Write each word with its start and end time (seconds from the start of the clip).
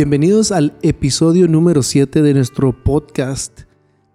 Bienvenidos 0.00 0.50
al 0.50 0.72
episodio 0.80 1.46
número 1.46 1.82
7 1.82 2.22
de 2.22 2.32
nuestro 2.32 2.72
podcast 2.72 3.64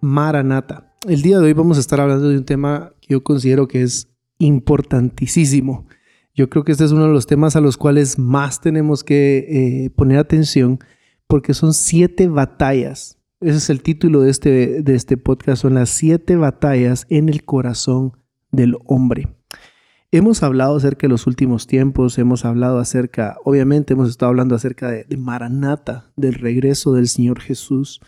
Maranata. 0.01 0.95
El 1.07 1.21
día 1.21 1.37
de 1.37 1.45
hoy 1.45 1.53
vamos 1.53 1.77
a 1.77 1.79
estar 1.79 2.01
hablando 2.01 2.27
de 2.27 2.39
un 2.39 2.43
tema 2.43 2.93
que 3.01 3.09
yo 3.13 3.23
considero 3.23 3.67
que 3.67 3.83
es 3.83 4.09
importantísimo. 4.39 5.85
Yo 6.33 6.49
creo 6.49 6.63
que 6.63 6.71
este 6.71 6.85
es 6.85 6.91
uno 6.91 7.05
de 7.05 7.13
los 7.13 7.27
temas 7.27 7.55
a 7.55 7.61
los 7.61 7.77
cuales 7.77 8.17
más 8.17 8.61
tenemos 8.61 9.03
que 9.03 9.45
eh, 9.47 9.89
poner 9.91 10.17
atención 10.17 10.79
porque 11.27 11.53
son 11.53 11.71
siete 11.71 12.29
batallas. 12.29 13.19
Ese 13.39 13.57
es 13.57 13.69
el 13.69 13.83
título 13.83 14.21
de 14.21 14.31
este, 14.31 14.81
de 14.81 14.95
este 14.95 15.17
podcast, 15.17 15.61
son 15.61 15.75
las 15.75 15.91
siete 15.91 16.35
batallas 16.35 17.05
en 17.11 17.29
el 17.29 17.45
corazón 17.45 18.13
del 18.51 18.75
hombre. 18.85 19.27
Hemos 20.15 20.43
hablado 20.43 20.77
acerca 20.77 21.07
de 21.07 21.09
los 21.09 21.27
últimos 21.27 21.67
tiempos, 21.67 22.17
hemos 22.17 22.45
hablado 22.45 22.79
acerca, 22.79 23.35
obviamente 23.43 23.95
hemos 23.95 24.09
estado 24.09 24.29
hablando 24.29 24.55
acerca 24.55 24.89
de, 24.89 25.05
Maranata, 25.17 26.13
del 26.15 26.35
regreso 26.35 26.93
del 26.93 27.09
Señor 27.09 27.41
Jesús. 27.41 27.99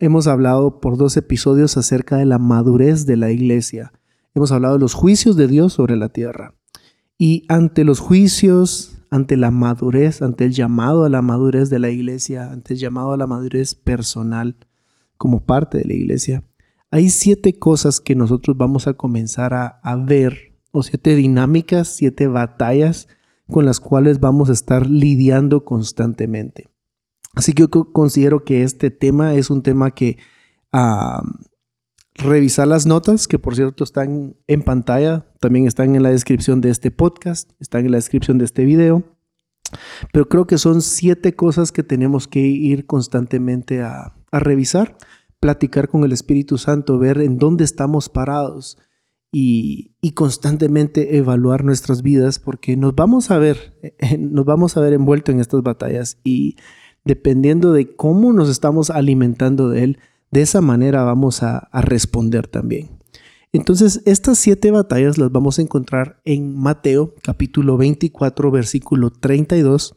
Hemos 0.00 0.26
hablado 0.26 0.80
por 0.80 0.96
dos 0.96 1.18
episodios 1.18 1.76
acerca 1.76 2.16
de 2.16 2.24
la 2.24 2.38
madurez 2.38 3.04
de 3.04 3.18
la 3.18 3.30
iglesia. 3.30 3.92
Hemos 4.34 4.52
hablado 4.52 4.76
de 4.76 4.80
los 4.80 4.94
juicios 4.94 5.36
de 5.36 5.46
Dios 5.46 5.74
sobre 5.74 5.96
la 5.96 6.08
tierra. 6.08 6.54
Y 7.18 7.44
ante 7.50 7.84
los 7.84 8.00
juicios, 8.00 8.96
ante 9.10 9.36
la 9.36 9.50
madurez, 9.50 10.22
ante 10.22 10.46
el 10.46 10.52
llamado 10.52 11.04
a 11.04 11.10
la 11.10 11.20
madurez 11.20 11.68
de 11.68 11.78
la 11.78 11.90
iglesia, 11.90 12.52
ante 12.52 12.72
el 12.72 12.80
llamado 12.80 13.12
a 13.12 13.18
la 13.18 13.26
madurez 13.26 13.74
personal 13.74 14.56
como 15.18 15.44
parte 15.44 15.76
de 15.76 15.84
la 15.84 15.92
iglesia, 15.92 16.42
hay 16.90 17.10
siete 17.10 17.58
cosas 17.58 18.00
que 18.00 18.14
nosotros 18.14 18.56
vamos 18.56 18.86
a 18.86 18.94
comenzar 18.94 19.52
a, 19.52 19.66
a 19.82 19.94
ver 19.96 20.53
o 20.74 20.82
siete 20.82 21.14
dinámicas, 21.14 21.86
siete 21.86 22.26
batallas 22.26 23.06
con 23.48 23.64
las 23.64 23.78
cuales 23.78 24.18
vamos 24.18 24.50
a 24.50 24.54
estar 24.54 24.88
lidiando 24.88 25.64
constantemente. 25.64 26.68
Así 27.34 27.52
que 27.52 27.62
yo 27.62 27.92
considero 27.92 28.44
que 28.44 28.64
este 28.64 28.90
tema 28.90 29.34
es 29.34 29.50
un 29.50 29.62
tema 29.62 29.92
que 29.92 30.18
revisar 32.16 32.66
las 32.66 32.86
notas, 32.86 33.28
que 33.28 33.38
por 33.38 33.54
cierto 33.54 33.84
están 33.84 34.34
en 34.48 34.62
pantalla, 34.62 35.26
también 35.38 35.68
están 35.68 35.94
en 35.94 36.02
la 36.02 36.10
descripción 36.10 36.60
de 36.60 36.70
este 36.70 36.90
podcast, 36.90 37.52
están 37.60 37.84
en 37.84 37.92
la 37.92 37.98
descripción 37.98 38.38
de 38.38 38.44
este 38.44 38.64
video. 38.64 39.04
Pero 40.12 40.28
creo 40.28 40.48
que 40.48 40.58
son 40.58 40.82
siete 40.82 41.36
cosas 41.36 41.70
que 41.70 41.84
tenemos 41.84 42.26
que 42.26 42.40
ir 42.40 42.86
constantemente 42.86 43.80
a, 43.82 44.16
a 44.32 44.38
revisar, 44.40 44.96
platicar 45.38 45.88
con 45.88 46.02
el 46.02 46.10
Espíritu 46.10 46.58
Santo, 46.58 46.98
ver 46.98 47.18
en 47.18 47.38
dónde 47.38 47.62
estamos 47.62 48.08
parados, 48.08 48.76
y, 49.36 50.12
constantemente 50.14 51.16
evaluar 51.16 51.64
nuestras 51.64 52.02
vidas 52.02 52.38
porque 52.38 52.76
nos 52.76 52.94
vamos 52.94 53.32
a 53.32 53.38
ver, 53.38 53.74
nos 54.18 54.44
vamos 54.44 54.76
a 54.76 54.80
ver 54.80 54.92
envuelto 54.92 55.32
en 55.32 55.40
estas 55.40 55.62
batallas 55.62 56.18
y 56.22 56.56
dependiendo 57.04 57.72
de 57.72 57.96
cómo 57.96 58.32
nos 58.32 58.48
estamos 58.48 58.90
alimentando 58.90 59.68
de 59.68 59.82
él, 59.82 59.98
de 60.30 60.42
esa 60.42 60.60
manera 60.60 61.02
vamos 61.02 61.42
a, 61.42 61.58
a 61.58 61.80
responder 61.80 62.46
también. 62.46 62.90
Entonces, 63.52 64.02
estas 64.04 64.38
siete 64.38 64.70
batallas 64.70 65.18
las 65.18 65.30
vamos 65.32 65.58
a 65.58 65.62
encontrar 65.62 66.20
en 66.24 66.56
Mateo 66.56 67.14
capítulo 67.22 67.76
24, 67.76 68.50
versículo 68.50 69.10
32 69.10 69.96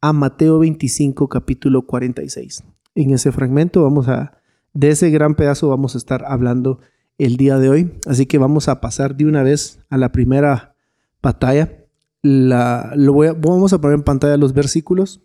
a 0.00 0.12
Mateo 0.12 0.60
25, 0.60 1.28
capítulo 1.28 1.86
46. 1.86 2.64
En 2.94 3.10
ese 3.10 3.32
fragmento 3.32 3.82
vamos 3.82 4.08
a, 4.08 4.38
de 4.72 4.90
ese 4.90 5.10
gran 5.10 5.34
pedazo 5.34 5.68
vamos 5.68 5.94
a 5.94 5.98
estar 5.98 6.24
hablando 6.26 6.80
el 7.18 7.36
día 7.36 7.58
de 7.58 7.68
hoy. 7.68 7.92
Así 8.06 8.26
que 8.26 8.38
vamos 8.38 8.68
a 8.68 8.80
pasar 8.80 9.16
de 9.16 9.26
una 9.26 9.42
vez 9.42 9.80
a 9.90 9.98
la 9.98 10.12
primera 10.12 10.76
batalla. 11.20 11.84
La, 12.22 12.92
lo 12.96 13.12
voy 13.12 13.28
vamos 13.28 13.72
a 13.72 13.80
poner 13.80 13.96
en 13.96 14.04
pantalla 14.04 14.36
los 14.36 14.52
versículos 14.52 15.20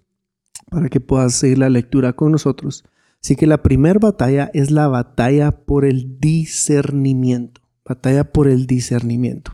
para 0.69 0.89
que 0.89 0.99
puedas 0.99 1.33
seguir 1.35 1.59
la 1.59 1.69
lectura 1.69 2.13
con 2.13 2.31
nosotros. 2.31 2.83
Así 3.21 3.35
que 3.35 3.47
la 3.47 3.63
primera 3.63 3.99
batalla 3.99 4.51
es 4.53 4.69
la 4.69 4.87
batalla 4.87 5.51
por 5.51 5.85
el 5.85 6.19
discernimiento. 6.19 7.61
Batalla 7.85 8.31
por 8.31 8.47
el 8.47 8.67
discernimiento. 8.67 9.51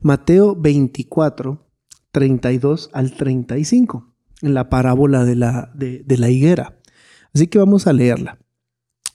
Mateo 0.00 0.56
24, 0.56 1.64
32 2.10 2.90
al 2.92 3.12
35, 3.12 4.14
en 4.42 4.54
la 4.54 4.68
parábola 4.68 5.24
de 5.24 5.36
la, 5.36 5.70
de 5.74 6.16
la 6.18 6.28
higuera. 6.28 6.76
Así 7.34 7.46
que 7.46 7.58
vamos 7.58 7.86
a 7.86 7.92
leerla. 7.92 8.38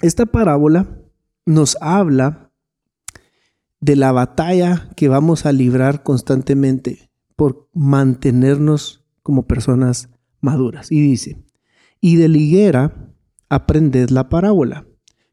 Esta 0.01 0.25
parábola 0.25 0.87
nos 1.45 1.77
habla 1.81 2.46
de 3.79 3.95
la 3.95 4.11
batalla 4.11 4.89
que 4.95 5.07
vamos 5.07 5.45
a 5.45 5.51
librar 5.51 6.03
constantemente 6.03 7.09
por 7.35 7.69
mantenernos 7.73 9.03
como 9.23 9.47
personas 9.47 10.09
maduras. 10.41 10.91
Y 10.91 11.01
dice, 11.01 11.37
y 12.01 12.15
de 12.15 12.29
la 12.29 12.37
higuera 12.37 13.13
aprended 13.49 14.09
la 14.09 14.29
parábola. 14.29 14.85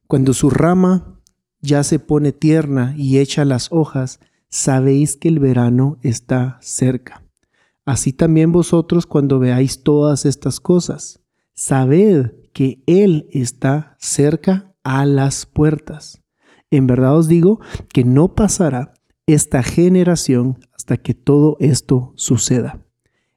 Cuando 0.06 0.34
su 0.34 0.50
rama 0.50 1.20
ya 1.60 1.82
se 1.82 1.98
pone 1.98 2.32
tierna 2.32 2.94
y 2.96 3.18
echa 3.18 3.44
las 3.44 3.72
hojas, 3.72 4.20
sabéis 4.48 5.16
que 5.16 5.28
el 5.28 5.38
verano 5.38 5.98
está 6.02 6.58
cerca. 6.60 7.24
Así 7.84 8.12
también 8.12 8.52
vosotros 8.52 9.06
cuando 9.06 9.38
veáis 9.38 9.82
todas 9.82 10.24
estas 10.26 10.60
cosas, 10.60 11.20
sabed 11.54 12.32
que 12.52 12.82
Él 12.86 13.28
está 13.30 13.96
cerca 13.98 14.74
a 14.84 15.04
las 15.06 15.46
puertas. 15.46 16.23
En 16.76 16.88
verdad 16.88 17.16
os 17.16 17.28
digo 17.28 17.60
que 17.92 18.02
no 18.02 18.34
pasará 18.34 18.94
esta 19.26 19.62
generación 19.62 20.58
hasta 20.74 20.96
que 20.96 21.14
todo 21.14 21.56
esto 21.60 22.12
suceda. 22.16 22.84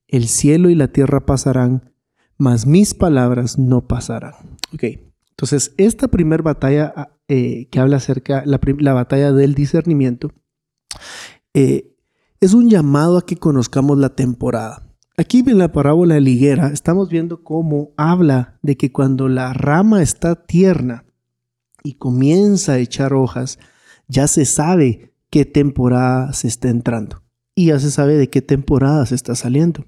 El 0.07 0.27
cielo 0.27 0.69
y 0.71 0.75
la 0.75 0.87
tierra 0.87 1.25
pasarán, 1.25 1.93
mas 2.37 2.65
mis 2.65 2.95
palabras 2.95 3.59
no 3.59 3.87
pasarán. 3.87 4.33
Ok, 4.73 4.83
entonces 5.29 5.75
esta 5.77 6.07
primera 6.07 6.41
batalla 6.41 6.91
ah, 6.95 7.09
eh, 7.27 7.67
que 7.69 7.79
habla 7.79 7.97
acerca, 7.97 8.41
la, 8.45 8.59
la, 8.79 8.93
batalla 8.93 9.31
del 9.31 9.53
discernimiento, 9.53 10.31
eh, 11.53 11.95
es 12.39 12.55
un 12.55 12.71
llamado 12.71 13.19
a 13.19 13.25
que 13.25 13.37
conozcamos 13.37 13.99
la 13.99 14.15
temporada. 14.15 14.83
Aquí 15.15 15.43
en 15.45 15.59
la 15.59 15.71
parábola 15.71 16.15
de 16.15 16.21
la 16.21 16.29
higuera 16.29 16.67
estamos 16.67 17.09
viendo 17.09 17.43
cómo 17.43 17.91
habla 17.97 18.57
de 18.63 18.77
que 18.77 18.91
cuando 18.91 19.27
la 19.27 19.53
rama 19.53 20.01
está 20.01 20.45
tierna, 20.45 21.06
y 21.87 21.93
comienza 21.93 22.73
a 22.73 22.79
echar 22.79 23.13
hojas, 23.13 23.59
ya 24.09 24.27
se 24.27 24.43
sabe 24.43 25.13
qué 25.29 25.45
temporada 25.45 26.33
se 26.33 26.49
está 26.49 26.67
entrando 26.67 27.23
y 27.55 27.67
ya 27.67 27.79
se 27.79 27.91
sabe 27.91 28.17
de 28.17 28.29
qué 28.29 28.41
temporada 28.41 29.05
se 29.05 29.15
está 29.15 29.35
saliendo. 29.35 29.85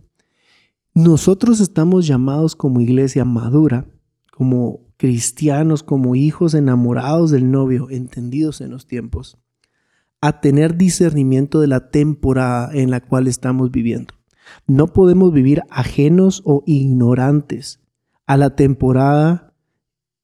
Nosotros 0.93 1.59
estamos 1.59 2.07
llamados 2.07 2.55
como 2.55 2.79
iglesia 2.79 3.25
madura, 3.25 3.85
como 4.31 4.79
cristianos, 4.95 5.83
como 5.83 6.15
hijos 6.15 6.53
enamorados 6.53 7.31
del 7.31 7.51
novio, 7.51 7.89
entendidos 7.89 8.61
en 8.61 8.71
los 8.71 8.87
tiempos, 8.87 9.37
a 10.21 10.39
tener 10.39 10.77
discernimiento 10.77 11.59
de 11.59 11.67
la 11.67 11.89
temporada 11.89 12.69
en 12.73 12.91
la 12.91 13.01
cual 13.01 13.27
estamos 13.27 13.71
viviendo. 13.71 14.13
No 14.67 14.87
podemos 14.87 15.33
vivir 15.33 15.63
ajenos 15.69 16.41
o 16.45 16.63
ignorantes 16.65 17.81
a 18.25 18.37
la 18.37 18.55
temporada 18.55 19.48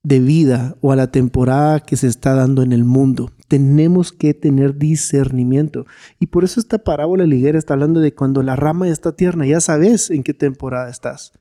de 0.05 0.19
vida 0.19 0.77
o 0.81 0.91
a 0.91 0.95
la 0.95 1.07
temporada 1.07 1.79
que 1.79 1.97
se 1.97 2.05
está 2.05 2.35
dando 2.35 2.61
en 2.61 2.71
el 2.71 2.83
mundo. 2.83 3.31
Tenemos 3.47 4.11
que 4.11 4.35
tener 4.35 4.77
discernimiento. 4.77 5.88
Y 6.19 6.27
por 6.27 6.43
eso 6.43 6.59
esta 6.59 6.77
parábola 6.77 7.25
liguera 7.25 7.57
está 7.57 7.73
hablando 7.73 7.99
de 7.99 8.13
cuando 8.13 8.43
la 8.43 8.55
rama 8.55 8.88
está 8.88 9.16
tierna, 9.16 9.47
ya 9.47 9.59
sabes 9.59 10.11
en 10.11 10.21
qué 10.21 10.35
temporada 10.35 10.91
estás. 10.91 11.31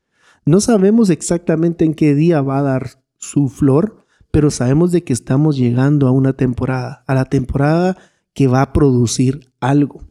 No 0.47 0.61
sabemos 0.61 1.11
exactamente 1.11 1.85
en 1.85 1.93
qué 1.93 2.15
día 2.15 2.41
va 2.41 2.57
a 2.57 2.63
dar 2.63 3.03
su 3.17 3.49
flor, 3.49 4.03
pero 4.31 4.49
sabemos 4.49 4.91
de 4.91 5.03
que 5.03 5.13
estamos 5.13 5.57
llegando 5.57 6.07
a 6.07 6.11
una 6.11 6.33
temporada, 6.33 7.03
a 7.05 7.13
la 7.13 7.25
temporada 7.25 7.95
que 8.33 8.47
va 8.47 8.63
a 8.63 8.73
producir 8.73 9.51
algo. 9.59 10.01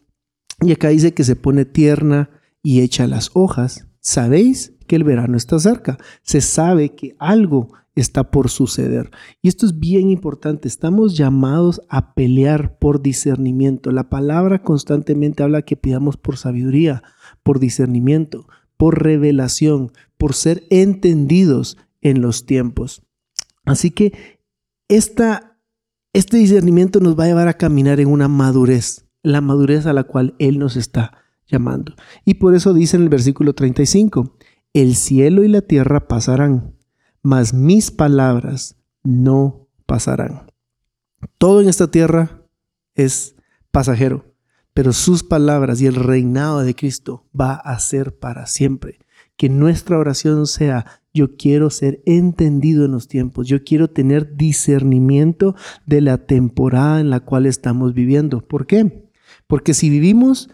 Y 0.61 0.71
acá 0.71 0.89
dice 0.89 1.13
que 1.13 1.25
se 1.25 1.35
pone 1.35 1.65
tierna 1.65 2.31
y 2.63 2.83
echa 2.83 3.09
las 3.09 3.33
hojas. 3.35 3.89
Sabéis 4.05 4.75
que 4.87 4.97
el 4.97 5.03
verano 5.03 5.39
está 5.39 5.59
cerca. 5.59 5.97
Se 6.23 6.43
sabe 6.43 6.95
que 6.95 7.17
algo 7.19 7.69
está 7.95 8.31
por 8.31 8.51
suceder. 8.51 9.11
Y 9.41 9.49
esto 9.49 9.65
es 9.65 9.79
bien 9.79 10.11
importante. 10.11 10.69
Estamos 10.69 11.17
llamados 11.17 11.81
a 11.89 12.13
pelear 12.13 12.79
por 12.79 13.01
discernimiento. 13.01 13.93
La 13.93 14.11
palabra 14.11 14.63
constantemente 14.63 15.43
habla 15.43 15.63
que 15.63 15.77
pidamos 15.77 16.19
por 16.19 16.37
sabiduría, 16.37 17.03
por 17.43 17.59
discernimiento, 17.61 18.47
por 18.77 19.03
revelación, 19.03 19.91
por 20.19 20.35
ser 20.35 20.65
entendidos 20.69 21.79
en 22.03 22.21
los 22.21 22.45
tiempos. 22.45 23.03
Así 23.65 23.91
que 23.91 24.39
esta, 24.89 25.57
este 26.13 26.37
discernimiento 26.37 27.01
nos 27.01 27.19
va 27.19 27.25
a 27.25 27.29
llevar 27.29 27.49
a 27.49 27.57
caminar 27.57 28.01
en 28.01 28.09
una 28.09 28.29
madurez, 28.29 29.07
la 29.23 29.41
madurez 29.41 29.87
a 29.87 29.95
la 29.95 30.05
cual 30.05 30.35
Él 30.39 30.59
nos 30.59 30.77
está 30.77 31.24
llamando. 31.47 31.95
Y 32.25 32.35
por 32.35 32.55
eso 32.55 32.75
dice 32.75 32.97
en 32.97 33.05
el 33.05 33.09
versículo 33.09 33.55
35, 33.55 34.37
el 34.73 34.97
cielo 34.97 35.45
y 35.45 35.49
la 35.49 35.63
tierra 35.63 36.09
pasarán, 36.09 36.75
mas 37.23 37.55
mis 37.55 37.91
palabras 37.91 38.77
no 39.03 39.69
pasarán. 39.87 40.51
Todo 41.39 41.61
en 41.61 41.69
esta 41.69 41.91
tierra 41.91 42.43
es 42.95 43.37
pasajero, 43.71 44.35
pero 44.73 44.93
sus 44.93 45.23
palabras 45.23 45.81
y 45.81 45.87
el 45.87 45.95
reinado 45.95 46.61
de 46.61 46.75
Cristo 46.75 47.25
va 47.39 47.55
a 47.55 47.79
ser 47.79 48.19
para 48.19 48.47
siempre. 48.47 48.99
Que 49.37 49.49
nuestra 49.49 49.99
oración 49.99 50.47
sea, 50.47 51.01
Yo 51.17 51.37
quiero 51.37 51.71
ser 51.71 52.03
entendido 52.07 52.85
en 52.85 52.91
los 52.91 53.07
tiempos. 53.07 53.47
Yo 53.47 53.63
quiero 53.63 53.89
tener 53.89 54.37
discernimiento 54.37 55.55
de 55.87 56.01
la 56.01 56.19
temporada 56.19 56.99
en 56.99 57.09
la 57.09 57.21
cual 57.21 57.47
estamos 57.47 57.95
viviendo. 57.95 58.41
¿Por 58.41 58.67
qué? 58.67 59.09
Porque 59.47 59.75
si 59.75 59.91
vivimos 59.91 60.51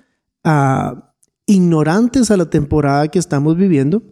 ignorantes 1.46 2.31
a 2.31 2.37
la 2.37 2.50
temporada 2.50 3.08
que 3.08 3.19
estamos 3.19 3.56
viviendo, 3.56 4.02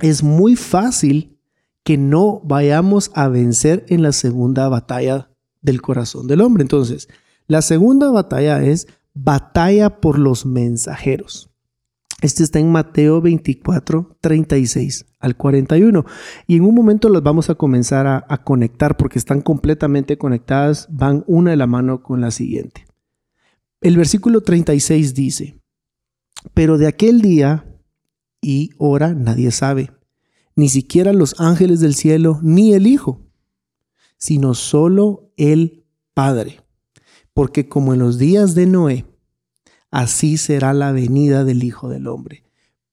es 0.00 0.22
muy 0.22 0.56
fácil 0.56 1.38
que 1.82 1.96
no 1.96 2.40
vayamos 2.44 3.10
a 3.14 3.28
vencer 3.28 3.84
en 3.88 4.02
la 4.02 4.12
segunda 4.12 4.68
batalla 4.68 5.30
del 5.62 5.80
corazón 5.80 6.26
del 6.26 6.40
hombre. 6.40 6.62
Entonces, 6.62 7.08
la 7.46 7.62
segunda 7.62 8.10
batalla 8.10 8.62
es 8.62 8.86
batalla 9.14 10.00
por 10.00 10.18
los 10.18 10.44
mensajeros. 10.44 11.50
Este 12.20 12.42
está 12.42 12.58
en 12.58 12.72
Mateo 12.72 13.20
24, 13.20 14.16
36 14.20 15.06
al 15.20 15.36
41. 15.36 16.04
Y 16.48 16.56
en 16.56 16.64
un 16.64 16.74
momento 16.74 17.08
las 17.08 17.22
vamos 17.22 17.48
a 17.48 17.54
comenzar 17.54 18.06
a, 18.06 18.44
conectar 18.44 18.96
porque 18.96 19.20
están 19.20 19.40
completamente 19.40 20.18
conectadas, 20.18 20.88
van 20.90 21.22
una 21.28 21.52
de 21.52 21.56
la 21.56 21.68
mano 21.68 22.02
con 22.02 22.20
la 22.20 22.32
siguiente. 22.32 22.87
El 23.80 23.96
versículo 23.96 24.40
36 24.40 25.14
dice, 25.14 25.60
pero 26.52 26.78
de 26.78 26.88
aquel 26.88 27.20
día 27.20 27.64
y 28.40 28.70
hora 28.78 29.14
nadie 29.14 29.52
sabe, 29.52 29.92
ni 30.56 30.68
siquiera 30.68 31.12
los 31.12 31.40
ángeles 31.40 31.78
del 31.78 31.94
cielo, 31.94 32.40
ni 32.42 32.74
el 32.74 32.88
Hijo, 32.88 33.20
sino 34.18 34.54
solo 34.54 35.32
el 35.36 35.84
Padre. 36.12 36.60
Porque 37.32 37.68
como 37.68 37.94
en 37.94 38.00
los 38.00 38.18
días 38.18 38.56
de 38.56 38.66
Noé, 38.66 39.06
así 39.92 40.36
será 40.36 40.74
la 40.74 40.90
venida 40.90 41.44
del 41.44 41.62
Hijo 41.62 41.88
del 41.88 42.08
Hombre. 42.08 42.44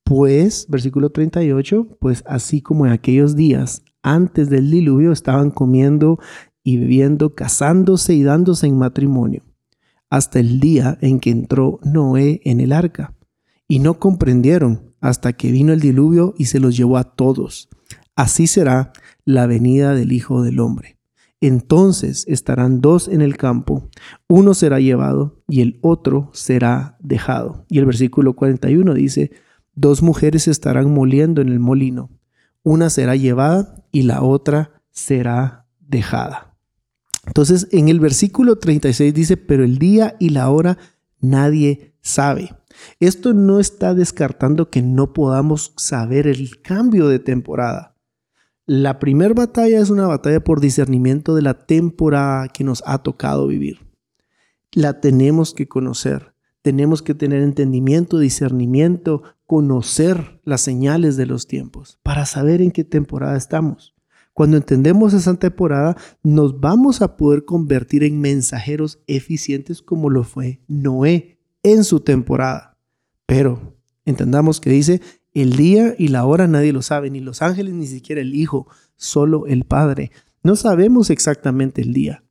Pues, 0.04 0.68
versículo 0.70 1.10
38, 1.10 1.98
pues 2.00 2.24
así 2.28 2.62
como 2.62 2.86
en 2.86 2.92
aquellos 2.92 3.36
días 3.36 3.82
antes 4.04 4.52
del 4.52 4.70
diluvio 4.70 5.12
estaban 5.12 5.50
comiendo 5.50 6.20
y 6.64 6.78
bebiendo, 6.78 7.34
casándose 7.34 8.14
y 8.14 8.22
dándose 8.22 8.68
en 8.68 8.78
matrimonio, 8.78 9.42
hasta 10.15 10.39
el 10.39 10.59
día 10.59 10.97
en 11.01 11.19
que 11.19 11.29
entró 11.29 11.79
Noé 11.83 12.41
en 12.45 12.59
el 12.59 12.71
arca. 12.71 13.13
Y 13.67 13.79
no 13.79 14.00
comprendieron 14.00 14.94
hasta 15.01 15.33
que 15.33 15.51
vino 15.51 15.73
el 15.73 15.79
diluvio 15.79 16.33
y 16.38 16.45
se 16.45 16.59
los 16.59 16.77
llevó 16.77 16.97
a 16.97 17.15
todos. 17.15 17.69
Así 18.15 18.47
será 18.47 18.94
la 19.25 19.45
venida 19.45 19.94
del 19.94 20.12
Hijo 20.12 20.41
del 20.41 20.59
Hombre. 20.59 20.97
Entonces 21.41 22.25
estarán 22.27 22.79
dos 22.79 23.07
en 23.07 23.21
el 23.21 23.38
campo, 23.38 23.89
uno 24.27 24.53
será 24.53 24.79
llevado 24.79 25.44
y 25.47 25.62
el 25.62 25.79
otro 25.81 26.31
será 26.33 26.97
dejado. 27.01 27.65
Y 27.69 27.79
el 27.79 27.85
versículo 27.85 28.35
41 28.35 28.94
dice, 28.94 29.31
dos 29.73 30.01
mujeres 30.01 30.47
estarán 30.47 30.91
moliendo 30.91 31.41
en 31.41 31.50
el 31.50 31.59
molino, 31.59 32.09
una 32.63 32.89
será 32.89 33.15
llevada 33.15 33.85
y 33.91 34.03
la 34.03 34.23
otra 34.23 34.81
será 34.91 35.67
dejada. 35.79 36.55
Entonces 37.25 37.68
en 37.72 37.89
el 37.89 38.00
versículo 38.00 38.57
36 38.57 39.13
dice, 39.13 39.38
pero 39.38 39.63
el 39.63 39.77
día 39.77 40.16
y 40.19 40.30
la 40.30 40.50
hora 40.50 40.77
nadie 41.19 41.95
sabe. 42.01 42.51
Esto 43.00 43.33
no 43.33 43.60
está 43.60 43.94
descartando 43.94 44.69
que 44.69 44.81
no 44.81 45.13
podamos 45.13 45.74
saber 45.77 46.27
el 46.27 46.62
cambio 46.62 47.07
de 47.07 47.19
temporada. 47.19 47.95
La 48.66 49.00
primera 49.00 49.33
batalla 49.33 49.80
es 49.80 49.89
una 49.89 50.07
batalla 50.07 50.44
por 50.44 50.60
discernimiento 50.60 51.36
de 51.36 51.42
la 51.42 51.66
temporada 51.66 52.48
que 52.48 52.63
nos 52.63 52.83
ha 52.86 53.00
tocado 53.00 53.48
vivir. 53.48 53.86
La 54.72 55.00
tenemos 55.00 55.54
que 55.54 55.68
conocer. 55.68 56.33
Tenemos 56.62 57.04
que 57.04 57.13
tener 57.13 57.42
entendimiento, 57.42 58.18
discernimiento, 58.18 59.22
conocer 59.45 60.42
las 60.44 60.62
señales 60.62 61.16
de 61.16 61.27
los 61.27 61.48
tiempos 61.48 62.00
para 62.01 62.25
saber 62.25 62.62
en 62.62 62.72
qué 62.72 62.83
temporada 62.83 63.38
estamos. 63.38 63.94
Cuando 64.36 64.58
entendemos 64.58 65.14
esa 65.14 65.34
temporada, 65.36 65.96
nos 66.22 66.60
vamos 66.60 67.02
a 67.02 67.16
poder 67.16 67.46
convertir 67.46 68.04
en 68.04 68.20
mensajeros 68.20 69.00
eficientes 69.08 69.82
como 69.82 70.10
lo 70.10 70.26
fue 70.26 70.60
Noé 70.68 71.40
en 71.64 71.86
su 71.86 72.02
temporada. 72.02 72.78
Pero 73.26 73.78
entendamos 74.04 74.60
que 74.60 74.72
dice, 74.72 75.00
el 75.34 75.56
día 75.56 75.96
y 75.98 76.10
la 76.10 76.26
hora 76.26 76.50
nadie 76.50 76.74
lo 76.74 76.82
sabe, 76.82 77.10
ni 77.10 77.22
los 77.22 77.42
ángeles, 77.42 77.74
ni 77.76 77.88
siquiera 77.88 78.20
el 78.20 78.36
Hijo, 78.36 78.68
solo 78.98 79.48
el 79.48 79.64
Padre. 79.64 80.12
No 80.44 80.58
sabemos 80.58 81.12
exactamente 81.12 81.82
el 81.82 81.94
día, 81.94 82.26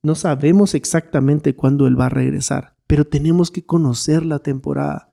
no 0.00 0.14
sabemos 0.14 0.76
exactamente 0.76 1.56
cuándo 1.56 1.88
Él 1.88 1.98
va 1.98 2.06
a 2.06 2.10
regresar, 2.10 2.76
pero 2.86 3.04
tenemos 3.04 3.50
que 3.50 3.66
conocer 3.66 4.24
la 4.24 4.38
temporada. 4.38 5.12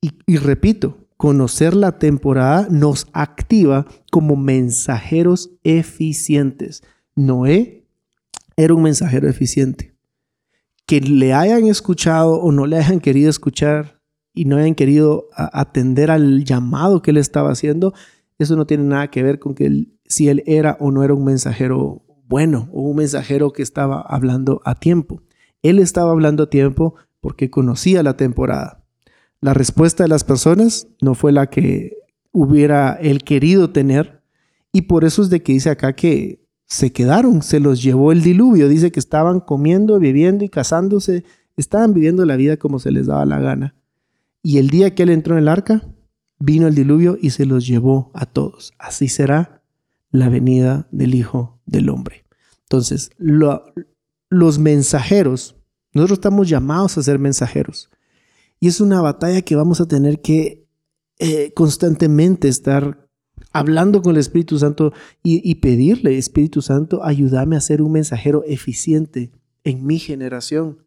Y, 0.00 0.12
y 0.26 0.38
repito, 0.38 1.01
conocer 1.22 1.76
la 1.76 2.00
temporada 2.00 2.66
nos 2.68 3.06
activa 3.12 3.86
como 4.10 4.34
mensajeros 4.34 5.52
eficientes. 5.62 6.82
Noé 7.14 7.86
era 8.56 8.74
un 8.74 8.82
mensajero 8.82 9.28
eficiente. 9.28 9.94
Que 10.84 11.00
le 11.00 11.32
hayan 11.32 11.68
escuchado 11.68 12.40
o 12.40 12.50
no 12.50 12.66
le 12.66 12.78
hayan 12.78 12.98
querido 12.98 13.30
escuchar, 13.30 14.02
y 14.34 14.46
no 14.46 14.56
hayan 14.56 14.74
querido 14.74 15.28
atender 15.36 16.10
al 16.10 16.42
llamado 16.42 17.02
que 17.02 17.12
él 17.12 17.18
estaba 17.18 17.52
haciendo, 17.52 17.94
eso 18.40 18.56
no 18.56 18.66
tiene 18.66 18.82
nada 18.82 19.08
que 19.08 19.22
ver 19.22 19.38
con 19.38 19.54
que 19.54 19.86
si 20.04 20.28
él 20.28 20.42
era 20.44 20.76
o 20.80 20.90
no 20.90 21.04
era 21.04 21.14
un 21.14 21.24
mensajero 21.24 22.02
bueno 22.26 22.68
o 22.72 22.82
un 22.82 22.96
mensajero 22.96 23.52
que 23.52 23.62
estaba 23.62 24.00
hablando 24.00 24.60
a 24.64 24.74
tiempo. 24.74 25.22
Él 25.62 25.78
estaba 25.78 26.10
hablando 26.10 26.42
a 26.42 26.50
tiempo 26.50 26.96
porque 27.20 27.48
conocía 27.48 28.02
la 28.02 28.16
temporada. 28.16 28.81
La 29.42 29.54
respuesta 29.54 30.04
de 30.04 30.08
las 30.08 30.22
personas 30.22 30.86
no 31.00 31.14
fue 31.14 31.32
la 31.32 31.48
que 31.48 31.98
hubiera 32.30 32.92
él 32.94 33.24
querido 33.24 33.70
tener 33.70 34.22
y 34.72 34.82
por 34.82 35.04
eso 35.04 35.20
es 35.20 35.30
de 35.30 35.42
que 35.42 35.52
dice 35.52 35.68
acá 35.68 35.94
que 35.94 36.46
se 36.66 36.92
quedaron, 36.92 37.42
se 37.42 37.58
los 37.58 37.82
llevó 37.82 38.12
el 38.12 38.22
diluvio, 38.22 38.68
dice 38.68 38.92
que 38.92 39.00
estaban 39.00 39.40
comiendo, 39.40 39.98
viviendo 39.98 40.44
y 40.44 40.48
casándose, 40.48 41.24
estaban 41.56 41.92
viviendo 41.92 42.24
la 42.24 42.36
vida 42.36 42.56
como 42.56 42.78
se 42.78 42.92
les 42.92 43.08
daba 43.08 43.26
la 43.26 43.40
gana. 43.40 43.74
Y 44.44 44.58
el 44.58 44.70
día 44.70 44.94
que 44.94 45.02
él 45.02 45.10
entró 45.10 45.34
en 45.34 45.40
el 45.40 45.48
arca, 45.48 45.82
vino 46.38 46.68
el 46.68 46.76
diluvio 46.76 47.18
y 47.20 47.30
se 47.30 47.44
los 47.44 47.66
llevó 47.66 48.12
a 48.14 48.26
todos. 48.26 48.72
Así 48.78 49.08
será 49.08 49.60
la 50.12 50.28
venida 50.28 50.86
del 50.92 51.16
Hijo 51.16 51.58
del 51.66 51.90
Hombre. 51.90 52.24
Entonces, 52.62 53.10
los 53.18 54.58
mensajeros, 54.60 55.56
nosotros 55.92 56.18
estamos 56.18 56.48
llamados 56.48 56.96
a 56.96 57.02
ser 57.02 57.18
mensajeros. 57.18 57.90
Y 58.62 58.68
es 58.68 58.80
una 58.80 59.00
batalla 59.00 59.42
que 59.42 59.56
vamos 59.56 59.80
a 59.80 59.88
tener 59.88 60.20
que 60.20 60.68
eh, 61.18 61.52
constantemente 61.52 62.46
estar 62.46 63.08
hablando 63.52 64.02
con 64.02 64.12
el 64.12 64.20
Espíritu 64.20 64.56
Santo 64.56 64.92
y, 65.20 65.42
y 65.42 65.56
pedirle, 65.56 66.16
Espíritu 66.16 66.62
Santo, 66.62 67.02
ayúdame 67.02 67.56
a 67.56 67.60
ser 67.60 67.82
un 67.82 67.90
mensajero 67.90 68.44
eficiente 68.46 69.32
en 69.64 69.84
mi 69.84 69.98
generación. 69.98 70.86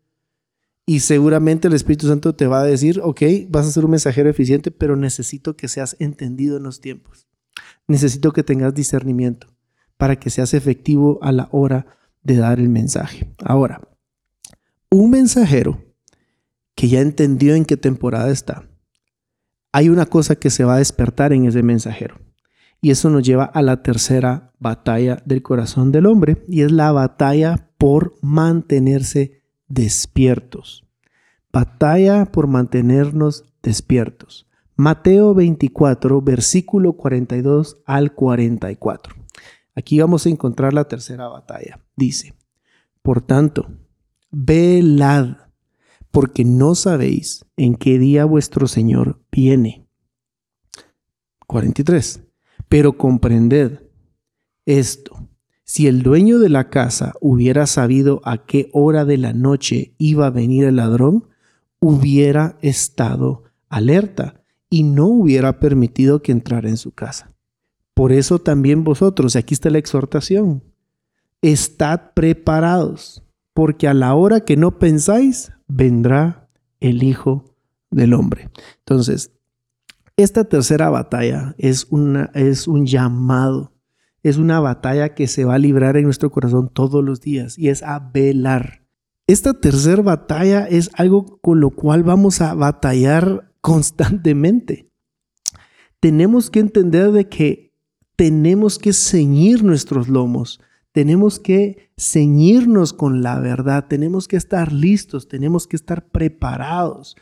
Y 0.85 1.01
seguramente 1.01 1.67
el 1.67 1.73
Espíritu 1.73 2.07
Santo 2.07 2.33
te 2.33 2.47
va 2.47 2.61
a 2.61 2.63
decir, 2.63 3.01
ok, 3.03 3.21
vas 3.49 3.67
a 3.67 3.71
ser 3.71 3.83
un 3.83 3.91
mensajero 3.91 4.29
eficiente, 4.29 4.71
pero 4.71 4.95
necesito 4.95 5.57
que 5.57 5.67
seas 5.67 5.97
entendido 5.99 6.55
en 6.55 6.63
los 6.63 6.79
tiempos. 6.79 7.27
Necesito 7.89 8.31
que 8.31 8.43
tengas 8.43 8.73
discernimiento 8.73 9.47
para 9.97 10.17
que 10.17 10.29
seas 10.29 10.53
efectivo 10.53 11.19
a 11.21 11.33
la 11.33 11.49
hora 11.51 11.87
de 12.23 12.37
dar 12.37 12.57
el 12.61 12.69
mensaje. 12.69 13.35
Ahora, 13.43 13.81
un 14.89 15.09
mensajero 15.09 15.83
que 16.75 16.89
ya 16.89 17.01
entendió 17.01 17.55
en 17.55 17.65
qué 17.65 17.77
temporada 17.77 18.29
está, 18.29 18.69
hay 19.71 19.89
una 19.89 20.05
cosa 20.05 20.35
que 20.35 20.49
se 20.49 20.63
va 20.63 20.75
a 20.75 20.79
despertar 20.79 21.33
en 21.33 21.45
ese 21.45 21.63
mensajero. 21.63 22.19
Y 22.81 22.91
eso 22.91 23.09
nos 23.09 23.23
lleva 23.23 23.45
a 23.45 23.61
la 23.61 23.81
tercera 23.81 24.53
batalla 24.59 25.21
del 25.25 25.41
corazón 25.41 25.91
del 25.91 26.05
hombre, 26.05 26.45
y 26.47 26.61
es 26.61 26.71
la 26.71 26.91
batalla 26.91 27.69
por 27.77 28.15
mantenerse 28.21 29.41
despiertos. 29.67 30.85
Batalla 31.51 32.25
por 32.25 32.47
mantenernos 32.47 33.45
despiertos. 33.63 34.47
Mateo 34.75 35.33
24, 35.33 36.21
versículo 36.21 36.93
42 36.93 37.81
al 37.85 38.13
44. 38.13 39.15
Aquí 39.73 39.99
vamos 39.99 40.25
a 40.25 40.29
encontrar 40.29 40.73
la 40.73 40.87
tercera 40.87 41.27
batalla. 41.27 41.79
Dice, 41.95 42.33
por 43.01 43.21
tanto, 43.21 43.67
velad, 44.31 45.37
porque 46.15 46.45
no 46.45 46.75
sabéis 46.75 47.45
en 47.57 47.75
qué 47.75 47.99
día 47.99 48.23
vuestro 48.23 48.69
Señor 48.69 49.19
viene. 49.33 49.85
43. 51.45 52.21
Pero 52.69 52.97
comprended 52.97 53.81
esto 54.65 55.27
si 55.65 55.87
el 55.87 56.03
dueño 56.03 56.39
de 56.39 56.47
la 56.47 56.69
casa 56.69 57.15
hubiera 57.19 57.67
sabido 57.67 58.21
a 58.23 58.45
qué 58.45 58.69
hora 58.71 59.03
de 59.03 59.17
la 59.17 59.33
noche 59.33 59.93
iba 59.97 60.27
a 60.27 60.29
venir 60.29 60.63
el 60.63 60.77
ladrón, 60.77 61.27
hubiera 61.81 62.57
estado 62.61 63.43
alerta 63.67 64.41
y 64.69 64.83
no 64.83 65.07
hubiera 65.07 65.59
permitido 65.59 66.21
que 66.21 66.31
entrara 66.31 66.69
en 66.69 66.77
su 66.77 66.91
casa. 66.91 67.33
Por 67.93 68.13
eso 68.13 68.39
también 68.39 68.85
vosotros, 68.85 69.35
aquí 69.35 69.53
está 69.53 69.69
la 69.69 69.79
exhortación, 69.79 70.63
estad 71.41 72.13
preparados, 72.13 73.21
porque 73.53 73.89
a 73.89 73.93
la 73.93 74.15
hora 74.15 74.39
que 74.39 74.55
no 74.55 74.79
pensáis, 74.79 75.51
vendrá 75.67 76.49
el 76.79 77.03
Hijo 77.03 77.45
del 77.91 78.13
Hombre. 78.13 78.49
Entonces, 78.79 79.31
Esta 80.17 80.45
tercera 80.45 80.89
batalla 80.89 81.55
es, 81.57 81.87
una, 81.89 82.31
es 82.33 82.69
un 82.69 82.85
llamado, 82.85 83.73
es 84.23 84.37
una 84.37 84.61
batalla 84.61 85.13
que 85.13 85.27
se 85.27 85.43
va 85.43 85.55
a 85.55 85.59
librar 85.59 85.97
en 85.97 86.05
nuestro 86.05 86.31
corazón 86.31 86.69
todos 86.73 87.03
los 87.03 87.19
días 87.19 87.59
y 87.59 87.67
es 87.67 87.83
a 87.83 87.99
velar. 87.99 88.85
Esta 89.27 89.59
tercera 89.59 90.01
batalla 90.01 90.67
es 90.67 90.89
algo 90.93 91.39
con 91.41 91.59
lo 91.59 91.71
cual 91.71 92.03
vamos 92.03 92.39
a 92.39 92.53
batallar 92.53 93.51
constantemente. 93.59 94.89
Tenemos 95.99 96.49
que 96.49 96.59
entender 96.59 97.11
de 97.11 97.27
que 97.27 97.73
tenemos 98.15 98.79
que 98.79 98.93
ceñir 98.93 99.63
nuestros 99.63 100.07
lomos, 100.07 100.61
tenemos 100.95 101.39
que 101.39 101.91
ceñirnos 101.95 102.93
con 102.93 103.21
la 103.21 103.39
verdad, 103.39 103.85
tenemos 103.87 104.27
que 104.27 104.37
estar 104.37 104.71
listos, 104.71 105.27
tenemos 105.27 105.67
que 105.67 105.75
estar 105.75 106.07
preparados 106.07 107.15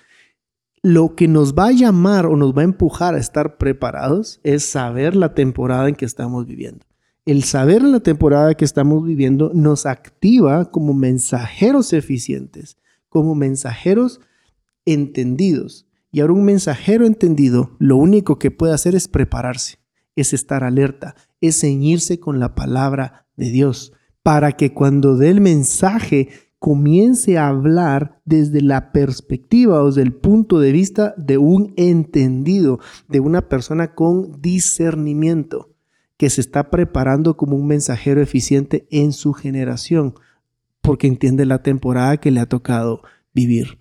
lo 0.83 1.15
que 1.15 1.29
nos 1.29 1.55
va 1.55 1.67
a 1.67 1.71
llamar 1.71 2.25
o 2.27 2.35
nos 2.35 2.55
va 2.55 2.61
a 2.61 2.65
empujar 2.65 3.15
a 3.15 3.17
estar 3.17 3.57
preparados 3.57 4.41
es 4.43 4.65
saber 4.65 5.15
la 5.15 5.33
temporada 5.33 5.87
en 5.87 5.95
que 5.95 6.05
estamos 6.05 6.45
viviendo. 6.45 6.85
El 7.25 7.43
saber 7.43 7.81
la 7.81 8.01
temporada 8.01 8.53
que 8.53 8.65
estamos 8.65 9.03
viviendo 9.05 9.51
nos 9.53 9.85
activa 9.85 10.69
como 10.69 10.93
mensajeros 10.93 11.93
eficientes, 11.93 12.77
como 13.07 13.33
mensajeros 13.33 14.19
entendidos. 14.85 15.87
Y 16.11 16.19
ahora 16.19 16.33
un 16.33 16.43
mensajero 16.43 17.07
entendido 17.07 17.71
lo 17.79 17.95
único 17.95 18.37
que 18.37 18.51
puede 18.51 18.73
hacer 18.73 18.93
es 18.93 19.07
prepararse, 19.07 19.77
es 20.15 20.33
estar 20.33 20.63
alerta, 20.63 21.15
es 21.41 21.59
ceñirse 21.59 22.19
con 22.19 22.39
la 22.39 22.55
palabra 22.55 23.27
de 23.35 23.49
Dios, 23.49 23.93
para 24.21 24.53
que 24.53 24.73
cuando 24.73 25.17
dé 25.17 25.29
el 25.29 25.41
mensaje 25.41 26.29
comience 26.59 27.37
a 27.37 27.49
hablar 27.49 28.21
desde 28.23 28.61
la 28.61 28.93
perspectiva 28.93 29.83
o 29.83 29.87
desde 29.87 30.01
el 30.01 30.13
punto 30.13 30.61
de 30.61 30.71
vista 30.71 31.13
de 31.17 31.37
un 31.37 31.73
entendido, 31.75 32.79
de 33.09 33.19
una 33.19 33.49
persona 33.49 33.95
con 33.95 34.41
discernimiento, 34.41 35.73
que 36.15 36.29
se 36.29 36.39
está 36.39 36.69
preparando 36.69 37.35
como 37.35 37.57
un 37.57 37.67
mensajero 37.67 38.21
eficiente 38.21 38.87
en 38.91 39.11
su 39.11 39.33
generación, 39.33 40.13
porque 40.81 41.07
entiende 41.07 41.45
la 41.45 41.63
temporada 41.63 42.15
que 42.15 42.31
le 42.31 42.39
ha 42.39 42.45
tocado 42.45 43.01
vivir. 43.33 43.77